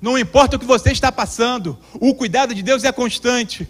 Não 0.00 0.18
importa 0.18 0.56
o 0.56 0.58
que 0.58 0.66
você 0.66 0.92
está 0.92 1.10
passando, 1.10 1.78
o 1.94 2.14
cuidado 2.14 2.54
de 2.54 2.62
Deus 2.62 2.84
é 2.84 2.92
constante. 2.92 3.66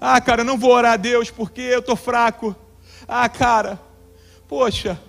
Ah, 0.00 0.20
cara, 0.20 0.42
eu 0.42 0.44
não 0.44 0.56
vou 0.56 0.70
orar 0.70 0.92
a 0.92 0.96
Deus 0.96 1.30
porque 1.30 1.60
eu 1.60 1.80
estou 1.80 1.96
fraco. 1.96 2.54
Ah, 3.06 3.28
cara, 3.28 3.80
poxa, 4.48 5.00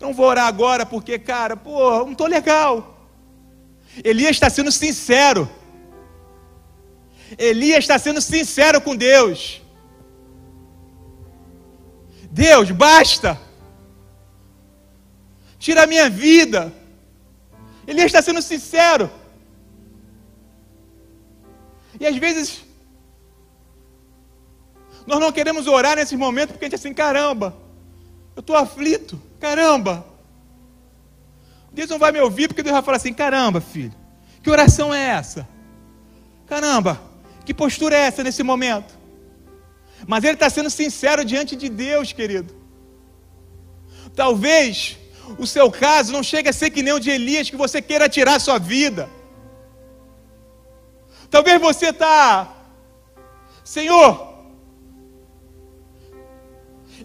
não 0.00 0.12
vou 0.12 0.26
orar 0.26 0.46
agora 0.46 0.84
porque, 0.84 1.18
cara, 1.18 1.56
pô, 1.56 2.04
não 2.04 2.12
estou 2.12 2.26
legal. 2.26 2.96
Elias 4.04 4.32
está 4.32 4.50
sendo 4.50 4.70
sincero. 4.70 5.48
Elias 7.38 7.78
está 7.78 7.98
sendo 7.98 8.20
sincero 8.20 8.80
com 8.80 8.94
Deus. 8.94 9.62
Deus, 12.30 12.70
basta. 12.70 13.40
Tira 15.58 15.84
a 15.84 15.86
minha 15.86 16.08
vida. 16.10 16.72
Elias 17.86 18.06
está 18.06 18.20
sendo 18.20 18.42
sincero. 18.42 19.10
E 21.98 22.06
às 22.06 22.16
vezes 22.16 22.65
nós 25.06 25.20
não 25.20 25.30
queremos 25.30 25.66
orar 25.66 25.96
nesse 25.96 26.16
momento 26.16 26.50
porque 26.50 26.64
a 26.64 26.68
gente 26.68 26.74
é 26.74 26.78
assim, 26.78 26.94
caramba, 26.94 27.56
eu 28.34 28.40
estou 28.40 28.56
aflito, 28.56 29.20
caramba. 29.38 30.04
Deus 31.72 31.88
não 31.88 31.98
vai 31.98 32.10
me 32.10 32.20
ouvir 32.20 32.48
porque 32.48 32.62
Deus 32.62 32.74
vai 32.74 32.82
falar 32.82 32.96
assim, 32.96 33.12
caramba, 33.12 33.60
filho, 33.60 33.94
que 34.42 34.50
oração 34.50 34.92
é 34.92 35.00
essa? 35.00 35.48
Caramba, 36.46 37.00
que 37.44 37.54
postura 37.54 37.96
é 37.96 38.00
essa 38.00 38.22
nesse 38.24 38.42
momento? 38.42 38.94
Mas 40.06 40.24
ele 40.24 40.34
está 40.34 40.50
sendo 40.50 40.70
sincero 40.70 41.24
diante 41.24 41.54
de 41.56 41.68
Deus, 41.68 42.12
querido. 42.12 42.54
Talvez 44.14 44.98
o 45.38 45.46
seu 45.46 45.70
caso 45.70 46.12
não 46.12 46.22
chegue 46.22 46.48
a 46.48 46.52
ser 46.52 46.70
que 46.70 46.82
nem 46.82 46.92
o 46.92 47.00
de 47.00 47.10
Elias, 47.10 47.50
que 47.50 47.56
você 47.56 47.82
queira 47.82 48.08
tirar 48.08 48.36
a 48.36 48.40
sua 48.40 48.58
vida. 48.58 49.08
Talvez 51.30 51.60
você 51.60 51.88
está, 51.88 52.54
Senhor, 53.64 54.35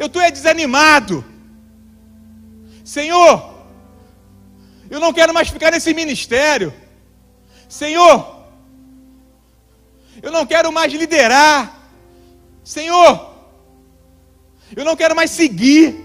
eu 0.01 0.07
estou 0.07 0.31
desanimado. 0.31 1.23
Senhor, 2.83 3.53
eu 4.89 4.99
não 4.99 5.13
quero 5.13 5.31
mais 5.31 5.49
ficar 5.49 5.71
nesse 5.71 5.93
ministério. 5.93 6.73
Senhor, 7.69 8.47
eu 10.23 10.31
não 10.31 10.43
quero 10.43 10.71
mais 10.71 10.91
liderar. 10.91 11.79
Senhor, 12.63 13.31
eu 14.75 14.83
não 14.83 14.95
quero 14.95 15.15
mais 15.15 15.29
seguir. 15.29 16.03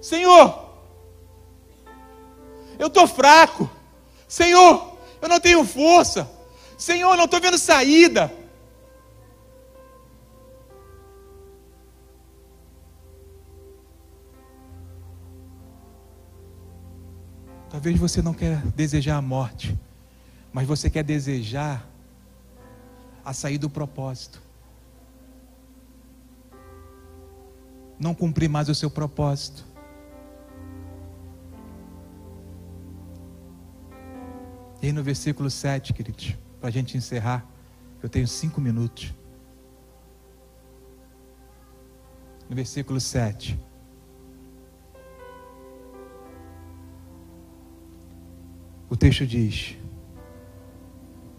Senhor, 0.00 0.74
eu 2.78 2.86
estou 2.86 3.06
fraco. 3.06 3.70
Senhor, 4.26 4.96
eu 5.20 5.28
não 5.28 5.38
tenho 5.38 5.62
força. 5.66 6.30
Senhor, 6.78 7.10
eu 7.10 7.18
não 7.18 7.26
estou 7.26 7.42
vendo 7.42 7.58
saída. 7.58 8.32
Talvez 17.82 17.98
você 17.98 18.22
não 18.22 18.32
quer 18.32 18.64
desejar 18.76 19.16
a 19.16 19.20
morte, 19.20 19.76
mas 20.52 20.68
você 20.68 20.88
quer 20.88 21.02
desejar 21.02 21.84
a 23.24 23.32
sair 23.32 23.58
do 23.58 23.68
propósito. 23.68 24.40
Não 27.98 28.14
cumprir 28.14 28.48
mais 28.48 28.68
o 28.68 28.74
seu 28.76 28.88
propósito. 28.88 29.64
E 34.80 34.86
aí 34.86 34.92
no 34.92 35.02
versículo 35.02 35.50
7, 35.50 35.92
queridos, 35.92 36.36
para 36.60 36.68
a 36.68 36.72
gente 36.72 36.96
encerrar, 36.96 37.44
eu 38.00 38.08
tenho 38.08 38.28
cinco 38.28 38.60
minutos. 38.60 39.12
No 42.48 42.54
versículo 42.54 43.00
7. 43.00 43.58
O 48.92 48.96
texto 48.96 49.26
diz: 49.26 49.74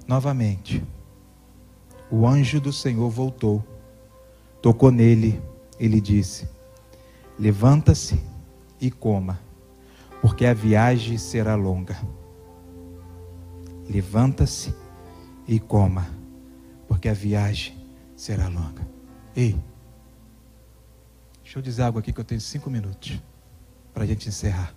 novamente, 0.08 0.84
o 2.10 2.26
anjo 2.26 2.60
do 2.60 2.74
Senhor 2.74 3.08
voltou, 3.12 3.64
tocou 4.60 4.90
nele 4.90 5.40
e 5.80 5.88
lhe 5.88 6.02
disse: 6.02 6.50
Levanta-se 7.38 8.20
e 8.82 8.90
coma, 8.90 9.40
porque 10.20 10.48
a 10.48 10.54
viagem 10.56 11.16
será 11.20 11.54
longa. 11.54 11.96
Levanta-se 13.88 14.74
e 15.48 15.60
coma, 15.60 16.10
porque 16.88 17.08
a 17.08 17.14
viagem 17.14 17.78
será 18.16 18.48
longa. 18.48 18.82
Ei, 19.36 19.56
deixa 21.44 21.60
eu 21.60 21.62
dizer 21.62 21.84
algo 21.84 22.00
aqui 22.00 22.12
que 22.12 22.20
eu 22.20 22.26
tenho 22.26 22.42
cinco 22.42 22.72
minutos 22.72 23.22
para 23.94 24.06
a 24.06 24.08
gente 24.08 24.28
encerrar. 24.28 24.74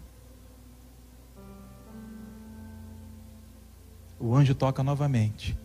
O 4.19 4.35
anjo 4.35 4.55
toca 4.55 4.83
novamente. 4.83 5.57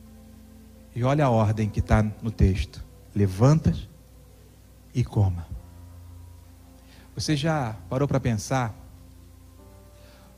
E 0.96 1.04
olha 1.04 1.26
a 1.26 1.30
ordem 1.30 1.70
que 1.70 1.80
está 1.80 2.04
no 2.04 2.32
texto: 2.32 2.84
levanta 3.16 3.74
e 4.94 5.04
coma. 5.04 5.48
Você 7.16 7.36
já 7.36 7.76
parou 7.90 8.08
para 8.08 8.20
pensar? 8.20 8.76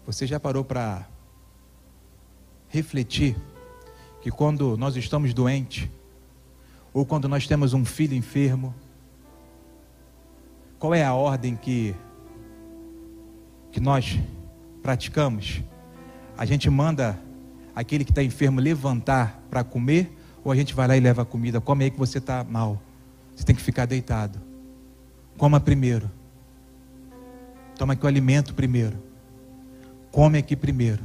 Você 0.05 0.27
já 0.27 0.39
parou 0.39 0.63
para 0.63 1.07
refletir 2.67 3.35
que 4.21 4.31
quando 4.31 4.75
nós 4.77 4.95
estamos 4.95 5.33
doentes, 5.33 5.89
ou 6.93 7.05
quando 7.05 7.27
nós 7.27 7.47
temos 7.47 7.73
um 7.73 7.85
filho 7.85 8.15
enfermo, 8.15 8.73
qual 10.77 10.93
é 10.93 11.03
a 11.03 11.13
ordem 11.13 11.55
que, 11.55 11.95
que 13.71 13.79
nós 13.79 14.19
praticamos? 14.81 15.61
A 16.37 16.45
gente 16.45 16.69
manda 16.69 17.19
aquele 17.75 18.03
que 18.03 18.11
está 18.11 18.23
enfermo 18.23 18.59
levantar 18.59 19.41
para 19.49 19.63
comer, 19.63 20.11
ou 20.43 20.51
a 20.51 20.55
gente 20.55 20.73
vai 20.73 20.87
lá 20.87 20.97
e 20.97 20.99
leva 20.99 21.21
a 21.21 21.25
comida, 21.25 21.61
come 21.61 21.85
aí 21.85 21.91
que 21.91 21.97
você 21.97 22.17
está 22.17 22.43
mal. 22.43 22.81
Você 23.35 23.43
tem 23.43 23.55
que 23.55 23.61
ficar 23.61 23.85
deitado. 23.85 24.39
Coma 25.37 25.59
primeiro. 25.59 26.09
Toma 27.77 27.93
aqui 27.93 28.05
o 28.05 28.07
alimento 28.07 28.53
primeiro. 28.53 28.97
Come 30.11 30.37
aqui 30.37 30.55
primeiro. 30.55 31.03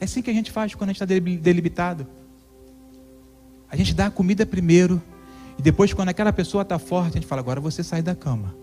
É 0.00 0.04
assim 0.04 0.22
que 0.22 0.30
a 0.30 0.32
gente 0.32 0.50
faz 0.50 0.74
quando 0.74 0.90
a 0.90 0.92
gente 0.92 1.02
está 1.02 1.42
delimitado. 1.42 2.06
A 3.70 3.76
gente 3.76 3.94
dá 3.94 4.06
a 4.06 4.10
comida 4.10 4.46
primeiro. 4.46 5.00
E 5.58 5.62
depois, 5.62 5.92
quando 5.92 6.08
aquela 6.08 6.32
pessoa 6.32 6.62
está 6.62 6.78
forte, 6.78 7.10
a 7.10 7.20
gente 7.20 7.26
fala: 7.26 7.40
agora 7.40 7.60
você 7.60 7.84
sai 7.84 8.00
da 8.00 8.14
cama. 8.14 8.54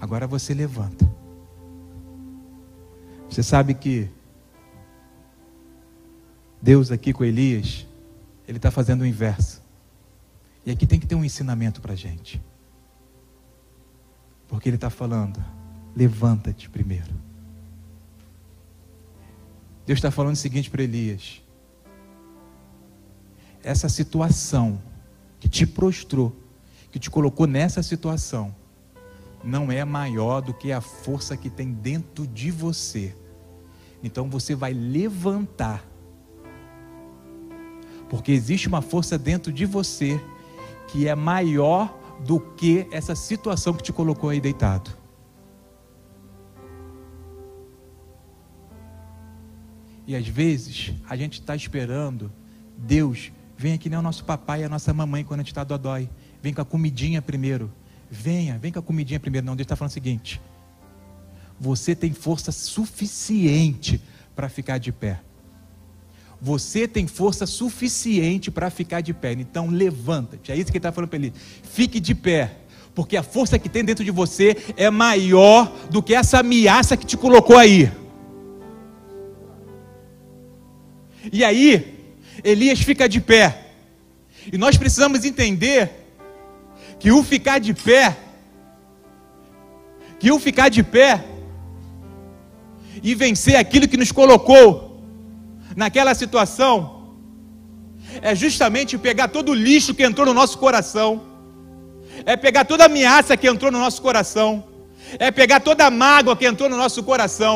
Agora 0.00 0.26
você 0.26 0.54
levanta. 0.54 1.10
Você 3.28 3.42
sabe 3.42 3.74
que 3.74 4.08
Deus 6.60 6.90
aqui 6.90 7.12
com 7.12 7.24
Elias, 7.24 7.86
ele 8.46 8.58
está 8.58 8.70
fazendo 8.70 9.02
o 9.02 9.06
inverso. 9.06 9.62
E 10.64 10.70
aqui 10.70 10.86
tem 10.86 11.00
que 11.00 11.06
ter 11.06 11.14
um 11.14 11.24
ensinamento 11.24 11.80
para 11.80 11.94
a 11.94 11.96
gente. 11.96 12.40
Porque 14.46 14.68
ele 14.68 14.76
está 14.76 14.90
falando: 14.90 15.42
levanta-te 15.96 16.68
primeiro. 16.68 17.14
Deus 19.86 19.98
está 19.98 20.10
falando 20.10 20.34
o 20.34 20.38
seguinte 20.38 20.68
para 20.70 20.82
Elias: 20.82 21.42
essa 23.62 23.88
situação 23.88 24.80
que 25.38 25.48
te 25.48 25.66
prostrou, 25.66 26.36
que 26.92 26.98
te 26.98 27.08
colocou 27.08 27.46
nessa 27.46 27.82
situação, 27.82 28.54
não 29.42 29.72
é 29.72 29.84
maior 29.84 30.42
do 30.42 30.52
que 30.52 30.70
a 30.70 30.80
força 30.80 31.36
que 31.36 31.48
tem 31.48 31.72
dentro 31.72 32.26
de 32.26 32.50
você. 32.50 33.16
Então 34.02 34.28
você 34.28 34.54
vai 34.54 34.72
levantar 34.72 35.89
porque 38.10 38.32
existe 38.32 38.68
uma 38.68 38.82
força 38.82 39.16
dentro 39.16 39.52
de 39.52 39.64
você 39.64 40.20
que 40.88 41.06
é 41.06 41.14
maior 41.14 41.96
do 42.26 42.40
que 42.40 42.86
essa 42.90 43.14
situação 43.14 43.72
que 43.72 43.82
te 43.82 43.92
colocou 43.92 44.28
aí 44.28 44.40
deitado. 44.40 44.90
E 50.06 50.16
às 50.16 50.26
vezes 50.26 50.92
a 51.08 51.16
gente 51.16 51.34
está 51.34 51.54
esperando 51.54 52.32
Deus 52.76 53.30
venha 53.56 53.78
que 53.78 53.88
nem 53.88 53.98
o 53.98 54.02
nosso 54.02 54.24
papai 54.24 54.62
e 54.62 54.64
a 54.64 54.68
nossa 54.68 54.92
mamãe 54.92 55.22
quando 55.22 55.40
a 55.40 55.42
gente 55.42 55.52
está 55.52 55.62
dodói. 55.62 56.08
Vem 56.42 56.52
com 56.52 56.62
a 56.62 56.64
comidinha 56.64 57.22
primeiro. 57.22 57.70
Venha, 58.10 58.58
vem 58.58 58.72
com 58.72 58.78
a 58.78 58.82
comidinha 58.82 59.20
primeiro. 59.20 59.46
Não, 59.46 59.54
Deus 59.54 59.66
está 59.66 59.76
falando 59.76 59.90
o 59.90 59.94
seguinte: 59.94 60.40
você 61.60 61.94
tem 61.94 62.12
força 62.12 62.50
suficiente 62.50 64.02
para 64.34 64.48
ficar 64.48 64.78
de 64.78 64.90
pé. 64.90 65.20
Você 66.42 66.88
tem 66.88 67.06
força 67.06 67.44
suficiente 67.44 68.50
para 68.50 68.70
ficar 68.70 69.02
de 69.02 69.12
pé. 69.12 69.32
Então 69.32 69.68
levanta-te. 69.68 70.50
É 70.50 70.56
isso 70.56 70.66
que 70.66 70.72
ele 70.72 70.78
está 70.78 70.92
falando 70.92 71.10
para 71.10 71.18
ele. 71.18 71.34
Fique 71.62 72.00
de 72.00 72.14
pé. 72.14 72.52
Porque 72.94 73.16
a 73.16 73.22
força 73.22 73.58
que 73.58 73.68
tem 73.68 73.84
dentro 73.84 74.04
de 74.04 74.10
você 74.10 74.56
é 74.76 74.90
maior 74.90 75.70
do 75.90 76.02
que 76.02 76.14
essa 76.14 76.38
ameaça 76.40 76.96
que 76.96 77.04
te 77.04 77.16
colocou 77.16 77.56
aí. 77.56 77.90
E 81.32 81.44
aí, 81.44 81.98
Elias 82.42 82.80
fica 82.80 83.08
de 83.08 83.20
pé. 83.20 83.72
E 84.50 84.56
nós 84.56 84.76
precisamos 84.78 85.24
entender 85.24 85.90
que 86.98 87.10
o 87.10 87.22
ficar 87.22 87.58
de 87.58 87.74
pé, 87.74 88.16
que 90.18 90.32
o 90.32 90.38
ficar 90.38 90.68
de 90.70 90.82
pé 90.82 91.24
e 93.02 93.14
vencer 93.14 93.56
aquilo 93.56 93.86
que 93.86 93.96
nos 93.96 94.10
colocou 94.10 94.89
naquela 95.80 96.14
situação 96.14 96.72
é 98.20 98.34
justamente 98.34 98.98
pegar 98.98 99.28
todo 99.28 99.52
o 99.52 99.54
lixo 99.54 99.94
que 99.94 100.02
entrou 100.02 100.26
no 100.26 100.34
nosso 100.34 100.58
coração, 100.58 101.08
é 102.26 102.36
pegar 102.36 102.66
toda 102.66 102.82
a 102.84 102.86
ameaça 102.86 103.34
que 103.34 103.48
entrou 103.48 103.72
no 103.72 103.78
nosso 103.78 104.02
coração, 104.02 104.62
é 105.18 105.30
pegar 105.30 105.60
toda 105.60 105.86
a 105.86 105.90
mágoa 105.90 106.36
que 106.36 106.44
entrou 106.44 106.68
no 106.68 106.76
nosso 106.76 107.02
coração, 107.02 107.54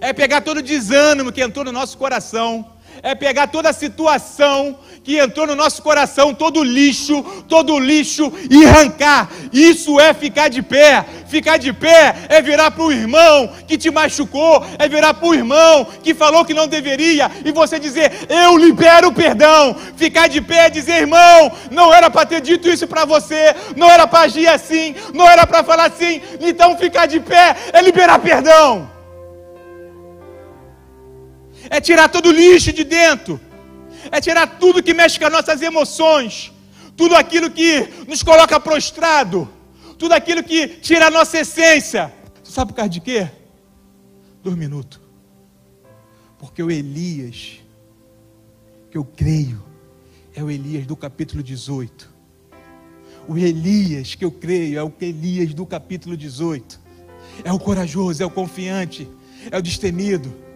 é 0.00 0.12
pegar 0.12 0.40
todo 0.40 0.58
o 0.58 0.62
desânimo 0.62 1.30
que 1.30 1.40
entrou 1.40 1.64
no 1.64 1.70
nosso 1.70 1.96
coração, 1.96 2.66
é 3.02 3.14
pegar 3.14 3.48
toda 3.48 3.68
a 3.68 3.72
situação 3.72 4.78
que 5.02 5.18
entrou 5.18 5.46
no 5.46 5.56
nosso 5.56 5.82
coração, 5.82 6.32
todo 6.32 6.62
lixo, 6.62 7.22
todo 7.48 7.78
lixo 7.78 8.32
e 8.48 8.64
arrancar. 8.64 9.28
Isso 9.52 9.98
é 9.98 10.14
ficar 10.14 10.48
de 10.48 10.62
pé. 10.62 11.04
Ficar 11.26 11.56
de 11.56 11.72
pé 11.72 12.14
é 12.28 12.40
virar 12.40 12.70
para 12.70 12.84
o 12.84 12.92
irmão 12.92 13.50
que 13.66 13.76
te 13.76 13.90
machucou, 13.90 14.64
é 14.78 14.88
virar 14.88 15.14
para 15.14 15.26
o 15.26 15.34
irmão 15.34 15.86
que 16.02 16.14
falou 16.14 16.44
que 16.44 16.54
não 16.54 16.68
deveria 16.68 17.30
e 17.44 17.50
você 17.50 17.80
dizer: 17.80 18.12
Eu 18.28 18.56
libero 18.56 19.08
o 19.08 19.12
perdão. 19.12 19.74
Ficar 19.96 20.28
de 20.28 20.40
pé 20.40 20.66
é 20.66 20.70
dizer: 20.70 21.00
Irmão, 21.00 21.50
não 21.70 21.92
era 21.92 22.08
para 22.08 22.26
ter 22.26 22.40
dito 22.40 22.68
isso 22.68 22.86
para 22.86 23.04
você, 23.04 23.54
não 23.74 23.90
era 23.90 24.06
para 24.06 24.20
agir 24.20 24.46
assim, 24.46 24.94
não 25.12 25.28
era 25.28 25.46
para 25.46 25.64
falar 25.64 25.86
assim. 25.86 26.20
Então 26.40 26.78
ficar 26.78 27.06
de 27.06 27.18
pé 27.18 27.56
é 27.72 27.82
liberar 27.82 28.20
perdão 28.20 29.01
é 31.72 31.80
tirar 31.80 32.10
todo 32.10 32.28
o 32.28 32.32
lixo 32.32 32.70
de 32.70 32.84
dentro, 32.84 33.40
é 34.10 34.20
tirar 34.20 34.58
tudo 34.58 34.82
que 34.82 34.92
mexe 34.92 35.18
com 35.18 35.24
as 35.24 35.32
nossas 35.32 35.62
emoções, 35.62 36.52
tudo 36.94 37.14
aquilo 37.16 37.50
que 37.50 37.88
nos 38.06 38.22
coloca 38.22 38.60
prostrado, 38.60 39.48
tudo 39.98 40.12
aquilo 40.12 40.42
que 40.42 40.68
tira 40.68 41.06
a 41.06 41.10
nossa 41.10 41.38
essência. 41.38 42.12
Você 42.44 42.52
sabe 42.52 42.72
por 42.72 42.76
causa 42.76 42.90
de 42.90 43.00
quê? 43.00 43.26
Dois 44.44 44.54
minutos. 44.54 45.00
Porque 46.38 46.62
o 46.62 46.70
Elias, 46.70 47.60
que 48.90 48.98
eu 48.98 49.04
creio, 49.04 49.64
é 50.34 50.44
o 50.44 50.50
Elias 50.50 50.84
do 50.84 50.94
capítulo 50.94 51.42
18. 51.42 52.12
O 53.26 53.38
Elias 53.38 54.14
que 54.14 54.26
eu 54.26 54.30
creio 54.30 54.78
é 54.78 54.84
o 54.84 54.92
Elias 55.00 55.54
do 55.54 55.64
capítulo 55.64 56.18
18. 56.18 56.78
É 57.42 57.50
o 57.50 57.58
corajoso, 57.58 58.22
é 58.22 58.26
o 58.26 58.30
confiante, 58.30 59.08
é 59.50 59.56
o 59.56 59.62
destemido 59.62 60.51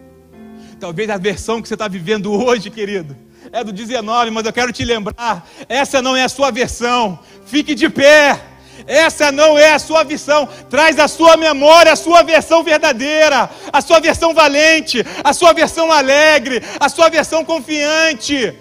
Talvez 0.79 1.09
a 1.09 1.17
versão 1.17 1.61
que 1.61 1.67
você 1.67 1.73
está 1.73 1.87
vivendo 1.87 2.31
hoje, 2.31 2.69
querido, 2.69 3.17
é 3.51 3.63
do 3.63 3.71
19, 3.71 4.31
mas 4.31 4.45
eu 4.45 4.53
quero 4.53 4.71
te 4.71 4.85
lembrar: 4.85 5.47
essa 5.67 6.01
não 6.01 6.15
é 6.15 6.23
a 6.23 6.29
sua 6.29 6.51
versão. 6.51 7.19
Fique 7.45 7.73
de 7.73 7.89
pé. 7.89 8.39
Essa 8.85 9.31
não 9.31 9.57
é 9.57 9.73
a 9.73 9.79
sua 9.79 10.03
visão. 10.03 10.47
Traz 10.69 10.99
à 10.99 11.07
sua 11.07 11.35
memória 11.35 11.91
a 11.91 11.95
sua 11.95 12.21
versão 12.21 12.63
verdadeira, 12.63 13.49
a 13.73 13.81
sua 13.81 13.99
versão 13.99 14.33
valente, 14.33 15.03
a 15.23 15.33
sua 15.33 15.51
versão 15.51 15.91
alegre, 15.91 16.61
a 16.79 16.87
sua 16.87 17.09
versão 17.09 17.43
confiante. 17.43 18.55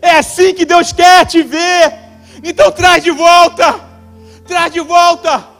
É 0.00 0.12
assim 0.12 0.54
que 0.54 0.64
Deus 0.64 0.92
quer 0.92 1.26
te 1.26 1.42
ver. 1.42 1.92
Então 2.42 2.70
traz 2.70 3.02
de 3.02 3.10
volta. 3.10 3.80
Traz 4.46 4.72
de 4.72 4.80
volta. 4.80 5.51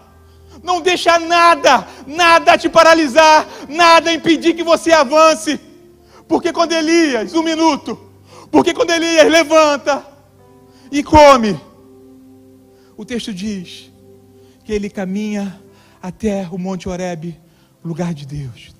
Não 0.62 0.80
deixa 0.80 1.18
nada, 1.18 1.86
nada 2.06 2.56
te 2.56 2.68
paralisar, 2.68 3.46
nada 3.68 4.12
impedir 4.12 4.54
que 4.54 4.62
você 4.62 4.92
avance. 4.92 5.60
Porque 6.28 6.52
quando 6.52 6.72
Elias, 6.72 7.34
um 7.34 7.42
minuto, 7.42 7.98
porque 8.50 8.72
quando 8.72 8.90
Elias 8.90 9.30
levanta 9.30 10.06
e 10.90 11.02
come, 11.02 11.60
o 12.96 13.04
texto 13.04 13.34
diz 13.34 13.90
que 14.64 14.72
ele 14.72 14.88
caminha 14.88 15.60
até 16.00 16.46
o 16.50 16.58
Monte 16.58 16.88
Horebe, 16.88 17.40
lugar 17.84 18.14
de 18.14 18.26
Deus. 18.26 18.72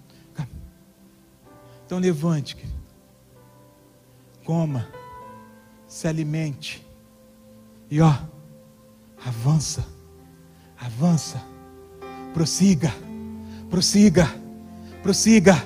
Então 1.85 2.01
levante, 2.01 2.57
querido. 2.57 2.73
coma, 4.45 4.89
se 5.87 6.09
alimente 6.09 6.83
e 7.91 8.01
ó, 8.01 8.15
avança, 9.23 9.87
avança, 10.81 11.43
prossiga, 12.33 12.93
prossiga, 13.71 14.33
prossiga, 15.03 15.65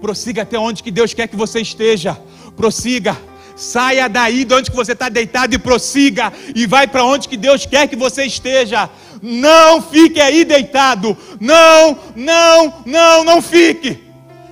prossiga 0.00 0.42
até 0.42 0.58
onde 0.58 0.82
que 0.82 0.90
Deus 0.90 1.14
quer 1.14 1.28
que 1.28 1.36
você 1.36 1.60
esteja, 1.60 2.18
prossiga. 2.56 3.16
Saia 3.54 4.08
daí 4.08 4.44
de 4.46 4.54
onde 4.54 4.70
que 4.70 4.76
você 4.76 4.92
está 4.92 5.10
deitado 5.10 5.54
e 5.54 5.58
prossiga 5.58 6.32
e 6.54 6.66
vai 6.66 6.88
para 6.88 7.04
onde 7.04 7.28
que 7.28 7.36
Deus 7.36 7.66
quer 7.66 7.86
que 7.86 7.94
você 7.94 8.24
esteja. 8.24 8.88
Não 9.20 9.82
fique 9.82 10.18
aí 10.20 10.44
deitado. 10.44 11.16
Não, 11.38 11.98
não, 12.16 12.82
não, 12.86 13.24
não 13.24 13.42
fique. 13.42 14.02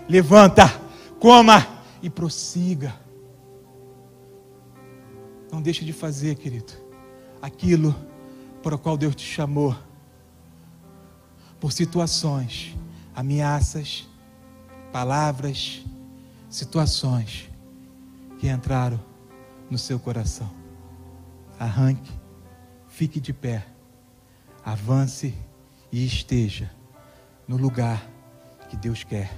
Levanta, 0.09 0.70
coma 1.18 1.66
e 2.03 2.11
prossiga. 2.11 2.94
Não 5.50 5.61
deixe 5.61 5.85
de 5.85 5.92
fazer, 5.92 6.37
querido, 6.37 6.72
aquilo 7.40 7.96
para 8.62 8.74
o 8.74 8.79
qual 8.79 8.96
Deus 8.96 9.16
te 9.16 9.24
chamou. 9.24 9.74
Por 11.61 11.73
situações, 11.73 12.77
ameaças, 13.14 14.09
palavras, 14.92 15.85
situações 16.49 17.49
que 18.38 18.49
entraram 18.49 18.99
no 19.70 19.79
seu 19.79 20.01
coração. 20.01 20.51
Arranque, 21.59 22.11
fique 22.88 23.20
de 23.20 23.33
pé, 23.33 23.66
avance 24.64 25.35
e 25.92 26.05
esteja 26.05 26.70
no 27.46 27.57
lugar 27.57 28.09
que 28.68 28.77
Deus 28.77 29.05
quer 29.05 29.31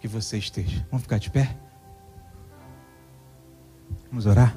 que 0.00 0.06
você 0.06 0.38
esteja. 0.38 0.86
Vamos 0.90 1.02
ficar 1.02 1.18
de 1.18 1.30
pé? 1.30 1.56
Vamos 4.10 4.26
orar? 4.26 4.56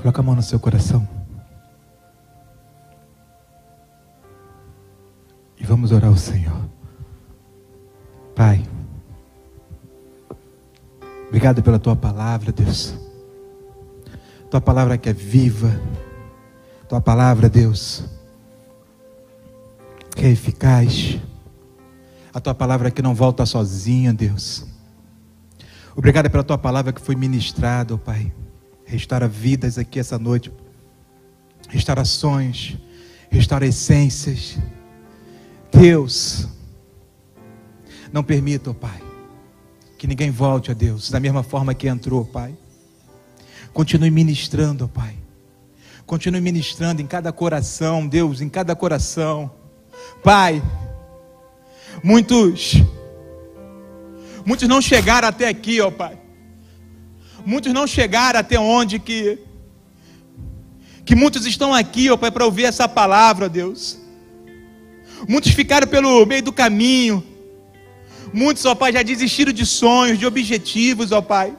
Coloca 0.00 0.20
a 0.20 0.24
mão 0.24 0.34
no 0.34 0.42
seu 0.42 0.58
coração. 0.58 1.06
E 5.58 5.64
vamos 5.64 5.92
orar 5.92 6.08
ao 6.08 6.16
Senhor. 6.16 6.58
Pai, 8.34 8.66
obrigado 11.28 11.62
pela 11.62 11.78
tua 11.78 11.94
palavra, 11.94 12.50
Deus. 12.50 12.94
Tua 14.50 14.60
palavra 14.60 14.96
que 14.96 15.10
é 15.10 15.12
viva. 15.12 15.78
Tua 16.88 17.02
palavra, 17.02 17.50
Deus, 17.50 18.02
que 20.16 20.24
é 20.24 20.30
eficaz. 20.30 21.20
A 22.32 22.40
tua 22.40 22.54
palavra 22.54 22.90
que 22.90 23.02
não 23.02 23.14
volta 23.14 23.44
sozinha, 23.44 24.14
Deus. 24.14 24.66
Obrigado 25.94 26.30
pela 26.30 26.42
tua 26.42 26.56
palavra 26.56 26.90
que 26.90 27.02
foi 27.02 27.14
ministrada, 27.14 27.94
oh 27.94 27.98
Pai 27.98 28.32
restaura 28.90 29.28
vidas 29.28 29.78
aqui 29.78 30.00
essa 30.00 30.18
noite, 30.18 30.52
restaurações, 31.68 32.76
restaura 33.30 33.64
essências. 33.64 34.58
Deus, 35.72 36.48
não 38.12 38.24
permita, 38.24 38.70
oh 38.70 38.74
Pai, 38.74 39.00
que 39.96 40.08
ninguém 40.08 40.32
volte 40.32 40.72
a 40.72 40.74
Deus 40.74 41.08
da 41.08 41.20
mesma 41.20 41.44
forma 41.44 41.72
que 41.72 41.86
entrou, 41.86 42.24
Pai. 42.24 42.52
Continue 43.72 44.10
ministrando, 44.10 44.86
oh 44.86 44.88
Pai. 44.88 45.14
Continue 46.04 46.40
ministrando 46.40 47.00
em 47.00 47.06
cada 47.06 47.32
coração, 47.32 48.08
Deus, 48.08 48.40
em 48.40 48.48
cada 48.48 48.74
coração. 48.74 49.52
Pai, 50.24 50.60
muitos, 52.02 52.82
muitos 54.44 54.66
não 54.66 54.82
chegaram 54.82 55.28
até 55.28 55.46
aqui, 55.46 55.80
ó 55.80 55.92
Pai. 55.92 56.19
Muitos 57.44 57.72
não 57.72 57.86
chegaram 57.86 58.40
até 58.40 58.58
onde 58.58 58.98
que 58.98 59.38
que 61.04 61.14
muitos 61.16 61.44
estão 61.44 61.74
aqui, 61.74 62.08
ó 62.08 62.16
Pai, 62.16 62.30
para 62.30 62.44
ouvir 62.44 62.64
essa 62.64 62.88
palavra, 62.88 63.46
ó 63.46 63.48
Deus. 63.48 63.98
Muitos 65.28 65.50
ficaram 65.52 65.88
pelo 65.88 66.24
meio 66.24 66.42
do 66.42 66.52
caminho. 66.52 67.24
Muitos, 68.32 68.64
ó 68.64 68.76
Pai, 68.76 68.92
já 68.92 69.02
desistiram 69.02 69.52
de 69.52 69.66
sonhos, 69.66 70.18
de 70.18 70.26
objetivos, 70.26 71.10
ó 71.10 71.20
Pai. 71.20 71.52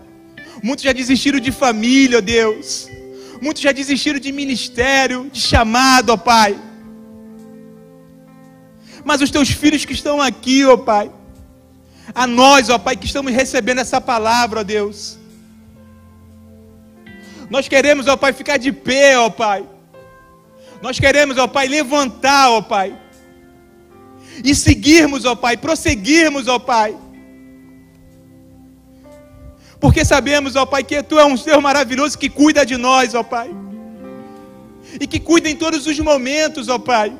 Muitos 0.63 0.85
já 0.85 0.93
desistiram 0.93 1.39
de 1.39 1.51
família, 1.51 2.19
ó 2.19 2.21
Deus. 2.21 2.87
Muitos 3.41 3.61
já 3.61 3.71
desistiram 3.71 4.19
de 4.19 4.31
ministério, 4.31 5.29
de 5.31 5.41
chamado, 5.41 6.11
ó 6.11 6.17
Pai. 6.17 6.57
Mas 9.03 9.21
os 9.21 9.31
teus 9.31 9.49
filhos 9.49 9.83
que 9.83 9.93
estão 9.93 10.21
aqui, 10.21 10.63
ó 10.63 10.77
Pai, 10.77 11.11
a 12.15 12.25
nós, 12.25 12.69
ó 12.69 12.77
Pai, 12.77 12.95
que 12.95 13.05
estamos 13.05 13.33
recebendo 13.33 13.79
essa 13.79 13.99
palavra, 13.99 14.61
ó 14.61 14.63
Deus. 14.63 15.19
Nós 17.51 17.67
queremos, 17.67 18.07
ó 18.07 18.15
Pai, 18.15 18.31
ficar 18.31 18.55
de 18.55 18.71
pé, 18.71 19.19
ó 19.19 19.29
Pai. 19.29 19.65
Nós 20.81 20.97
queremos, 20.97 21.37
ó 21.37 21.47
Pai, 21.47 21.67
levantar, 21.67 22.49
ó 22.49 22.61
Pai. 22.61 22.97
E 24.41 24.55
seguirmos, 24.55 25.25
ó 25.25 25.35
Pai, 25.35 25.57
prosseguirmos, 25.57 26.47
ó 26.47 26.57
Pai. 26.57 26.95
Porque 29.81 30.05
sabemos, 30.05 30.55
ó 30.55 30.65
Pai, 30.65 30.81
que 30.81 31.03
Tu 31.03 31.19
é 31.19 31.25
um 31.25 31.35
Deus 31.35 31.61
maravilhoso 31.61 32.17
que 32.17 32.29
cuida 32.29 32.65
de 32.65 32.77
nós, 32.77 33.13
ó 33.13 33.21
Pai. 33.21 33.53
E 34.97 35.05
que 35.05 35.19
cuida 35.19 35.49
em 35.49 35.55
todos 35.57 35.85
os 35.85 35.99
momentos, 35.99 36.69
ó 36.69 36.79
Pai. 36.79 37.13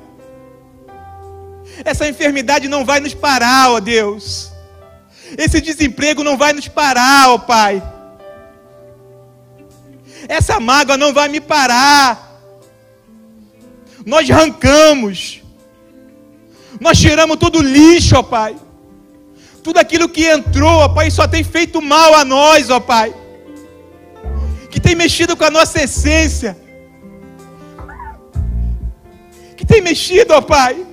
Essa 1.83 2.07
enfermidade 2.07 2.69
não 2.69 2.85
vai 2.85 3.01
nos 3.01 3.13
parar, 3.13 3.71
ó 3.71 3.81
Deus. 3.81 4.49
Esse 5.37 5.59
desemprego 5.59 6.23
não 6.23 6.37
vai 6.37 6.53
nos 6.53 6.69
parar, 6.69 7.31
ó 7.31 7.37
Pai. 7.37 7.83
Essa 10.27 10.59
mágoa 10.59 10.97
não 10.97 11.13
vai 11.13 11.27
me 11.27 11.41
parar. 11.41 12.31
Nós 14.05 14.29
arrancamos. 14.29 15.41
Nós 16.79 16.97
tiramos 16.97 17.37
todo 17.37 17.61
lixo, 17.61 18.15
ó 18.15 18.23
Pai. 18.23 18.55
Tudo 19.63 19.77
aquilo 19.77 20.09
que 20.09 20.25
entrou, 20.25 20.69
ó 20.69 20.89
Pai, 20.89 21.11
só 21.11 21.27
tem 21.27 21.43
feito 21.43 21.81
mal 21.81 22.15
a 22.15 22.25
nós, 22.25 22.69
ó 22.69 22.79
Pai. 22.79 23.13
Que 24.69 24.79
tem 24.79 24.95
mexido 24.95 25.35
com 25.35 25.43
a 25.43 25.51
nossa 25.51 25.83
essência. 25.83 26.57
Que 29.55 29.65
tem 29.65 29.81
mexido, 29.81 30.33
ó 30.33 30.41
Pai, 30.41 30.83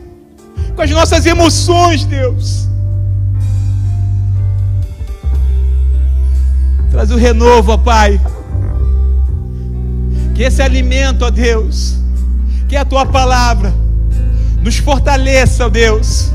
com 0.77 0.83
as 0.83 0.91
nossas 0.91 1.25
emoções, 1.25 2.05
Deus. 2.05 2.69
Traz 6.91 7.11
o 7.11 7.17
renovo, 7.17 7.73
ó 7.73 7.79
Pai. 7.79 8.21
Que 10.38 10.44
esse 10.44 10.62
alimento, 10.62 11.24
ó 11.24 11.31
Deus, 11.31 11.96
que 12.68 12.77
é 12.77 12.79
a 12.79 12.85
tua 12.85 13.05
palavra, 13.05 13.74
nos 14.62 14.77
fortaleça, 14.77 15.66
ó 15.66 15.68
Deus, 15.68 16.31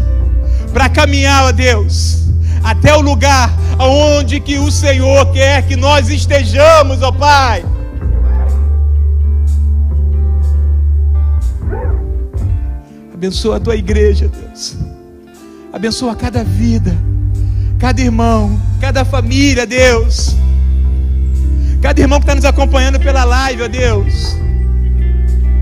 para 0.73 0.89
caminhar, 0.89 1.45
ó 1.45 1.53
Deus, 1.53 2.25
até 2.61 2.93
o 2.93 2.99
lugar 2.99 3.49
aonde 3.79 4.41
que 4.41 4.57
o 4.57 4.69
Senhor 4.69 5.31
quer 5.31 5.65
que 5.65 5.77
nós 5.77 6.09
estejamos, 6.09 7.01
ó 7.01 7.13
Pai. 7.13 7.65
Abençoa 13.13 13.55
a 13.55 13.59
tua 13.61 13.77
igreja, 13.77 14.27
Deus. 14.27 14.75
Abençoa 15.71 16.13
cada 16.13 16.43
vida, 16.43 16.93
cada 17.79 18.01
irmão, 18.01 18.59
cada 18.81 19.05
família, 19.05 19.65
Deus. 19.65 20.35
Cada 21.84 22.00
irmão 22.00 22.17
que 22.17 22.24
está 22.24 22.34
nos 22.34 22.46
acompanhando 22.46 22.98
pela 22.98 23.26
live, 23.26 23.63
ó 23.63 23.67
Deus. 23.67 24.38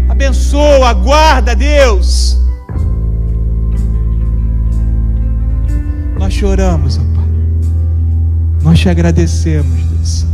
Abençoa, 0.07 0.93
guarda, 0.93 1.55
Deus. 1.55 2.39
Nós 6.19 6.31
choramos, 6.31 6.99
ó 6.99 7.01
Pai. 7.15 7.25
Nós 8.61 8.79
te 8.79 8.87
agradecemos, 8.87 9.83
Deus. 9.83 10.27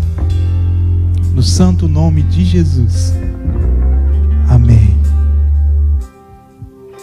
No 1.34 1.42
santo 1.42 1.88
nome 1.88 2.22
de 2.22 2.44
Jesus. 2.44 3.14
Amém. 4.50 4.94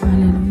Aleluia. 0.02 0.43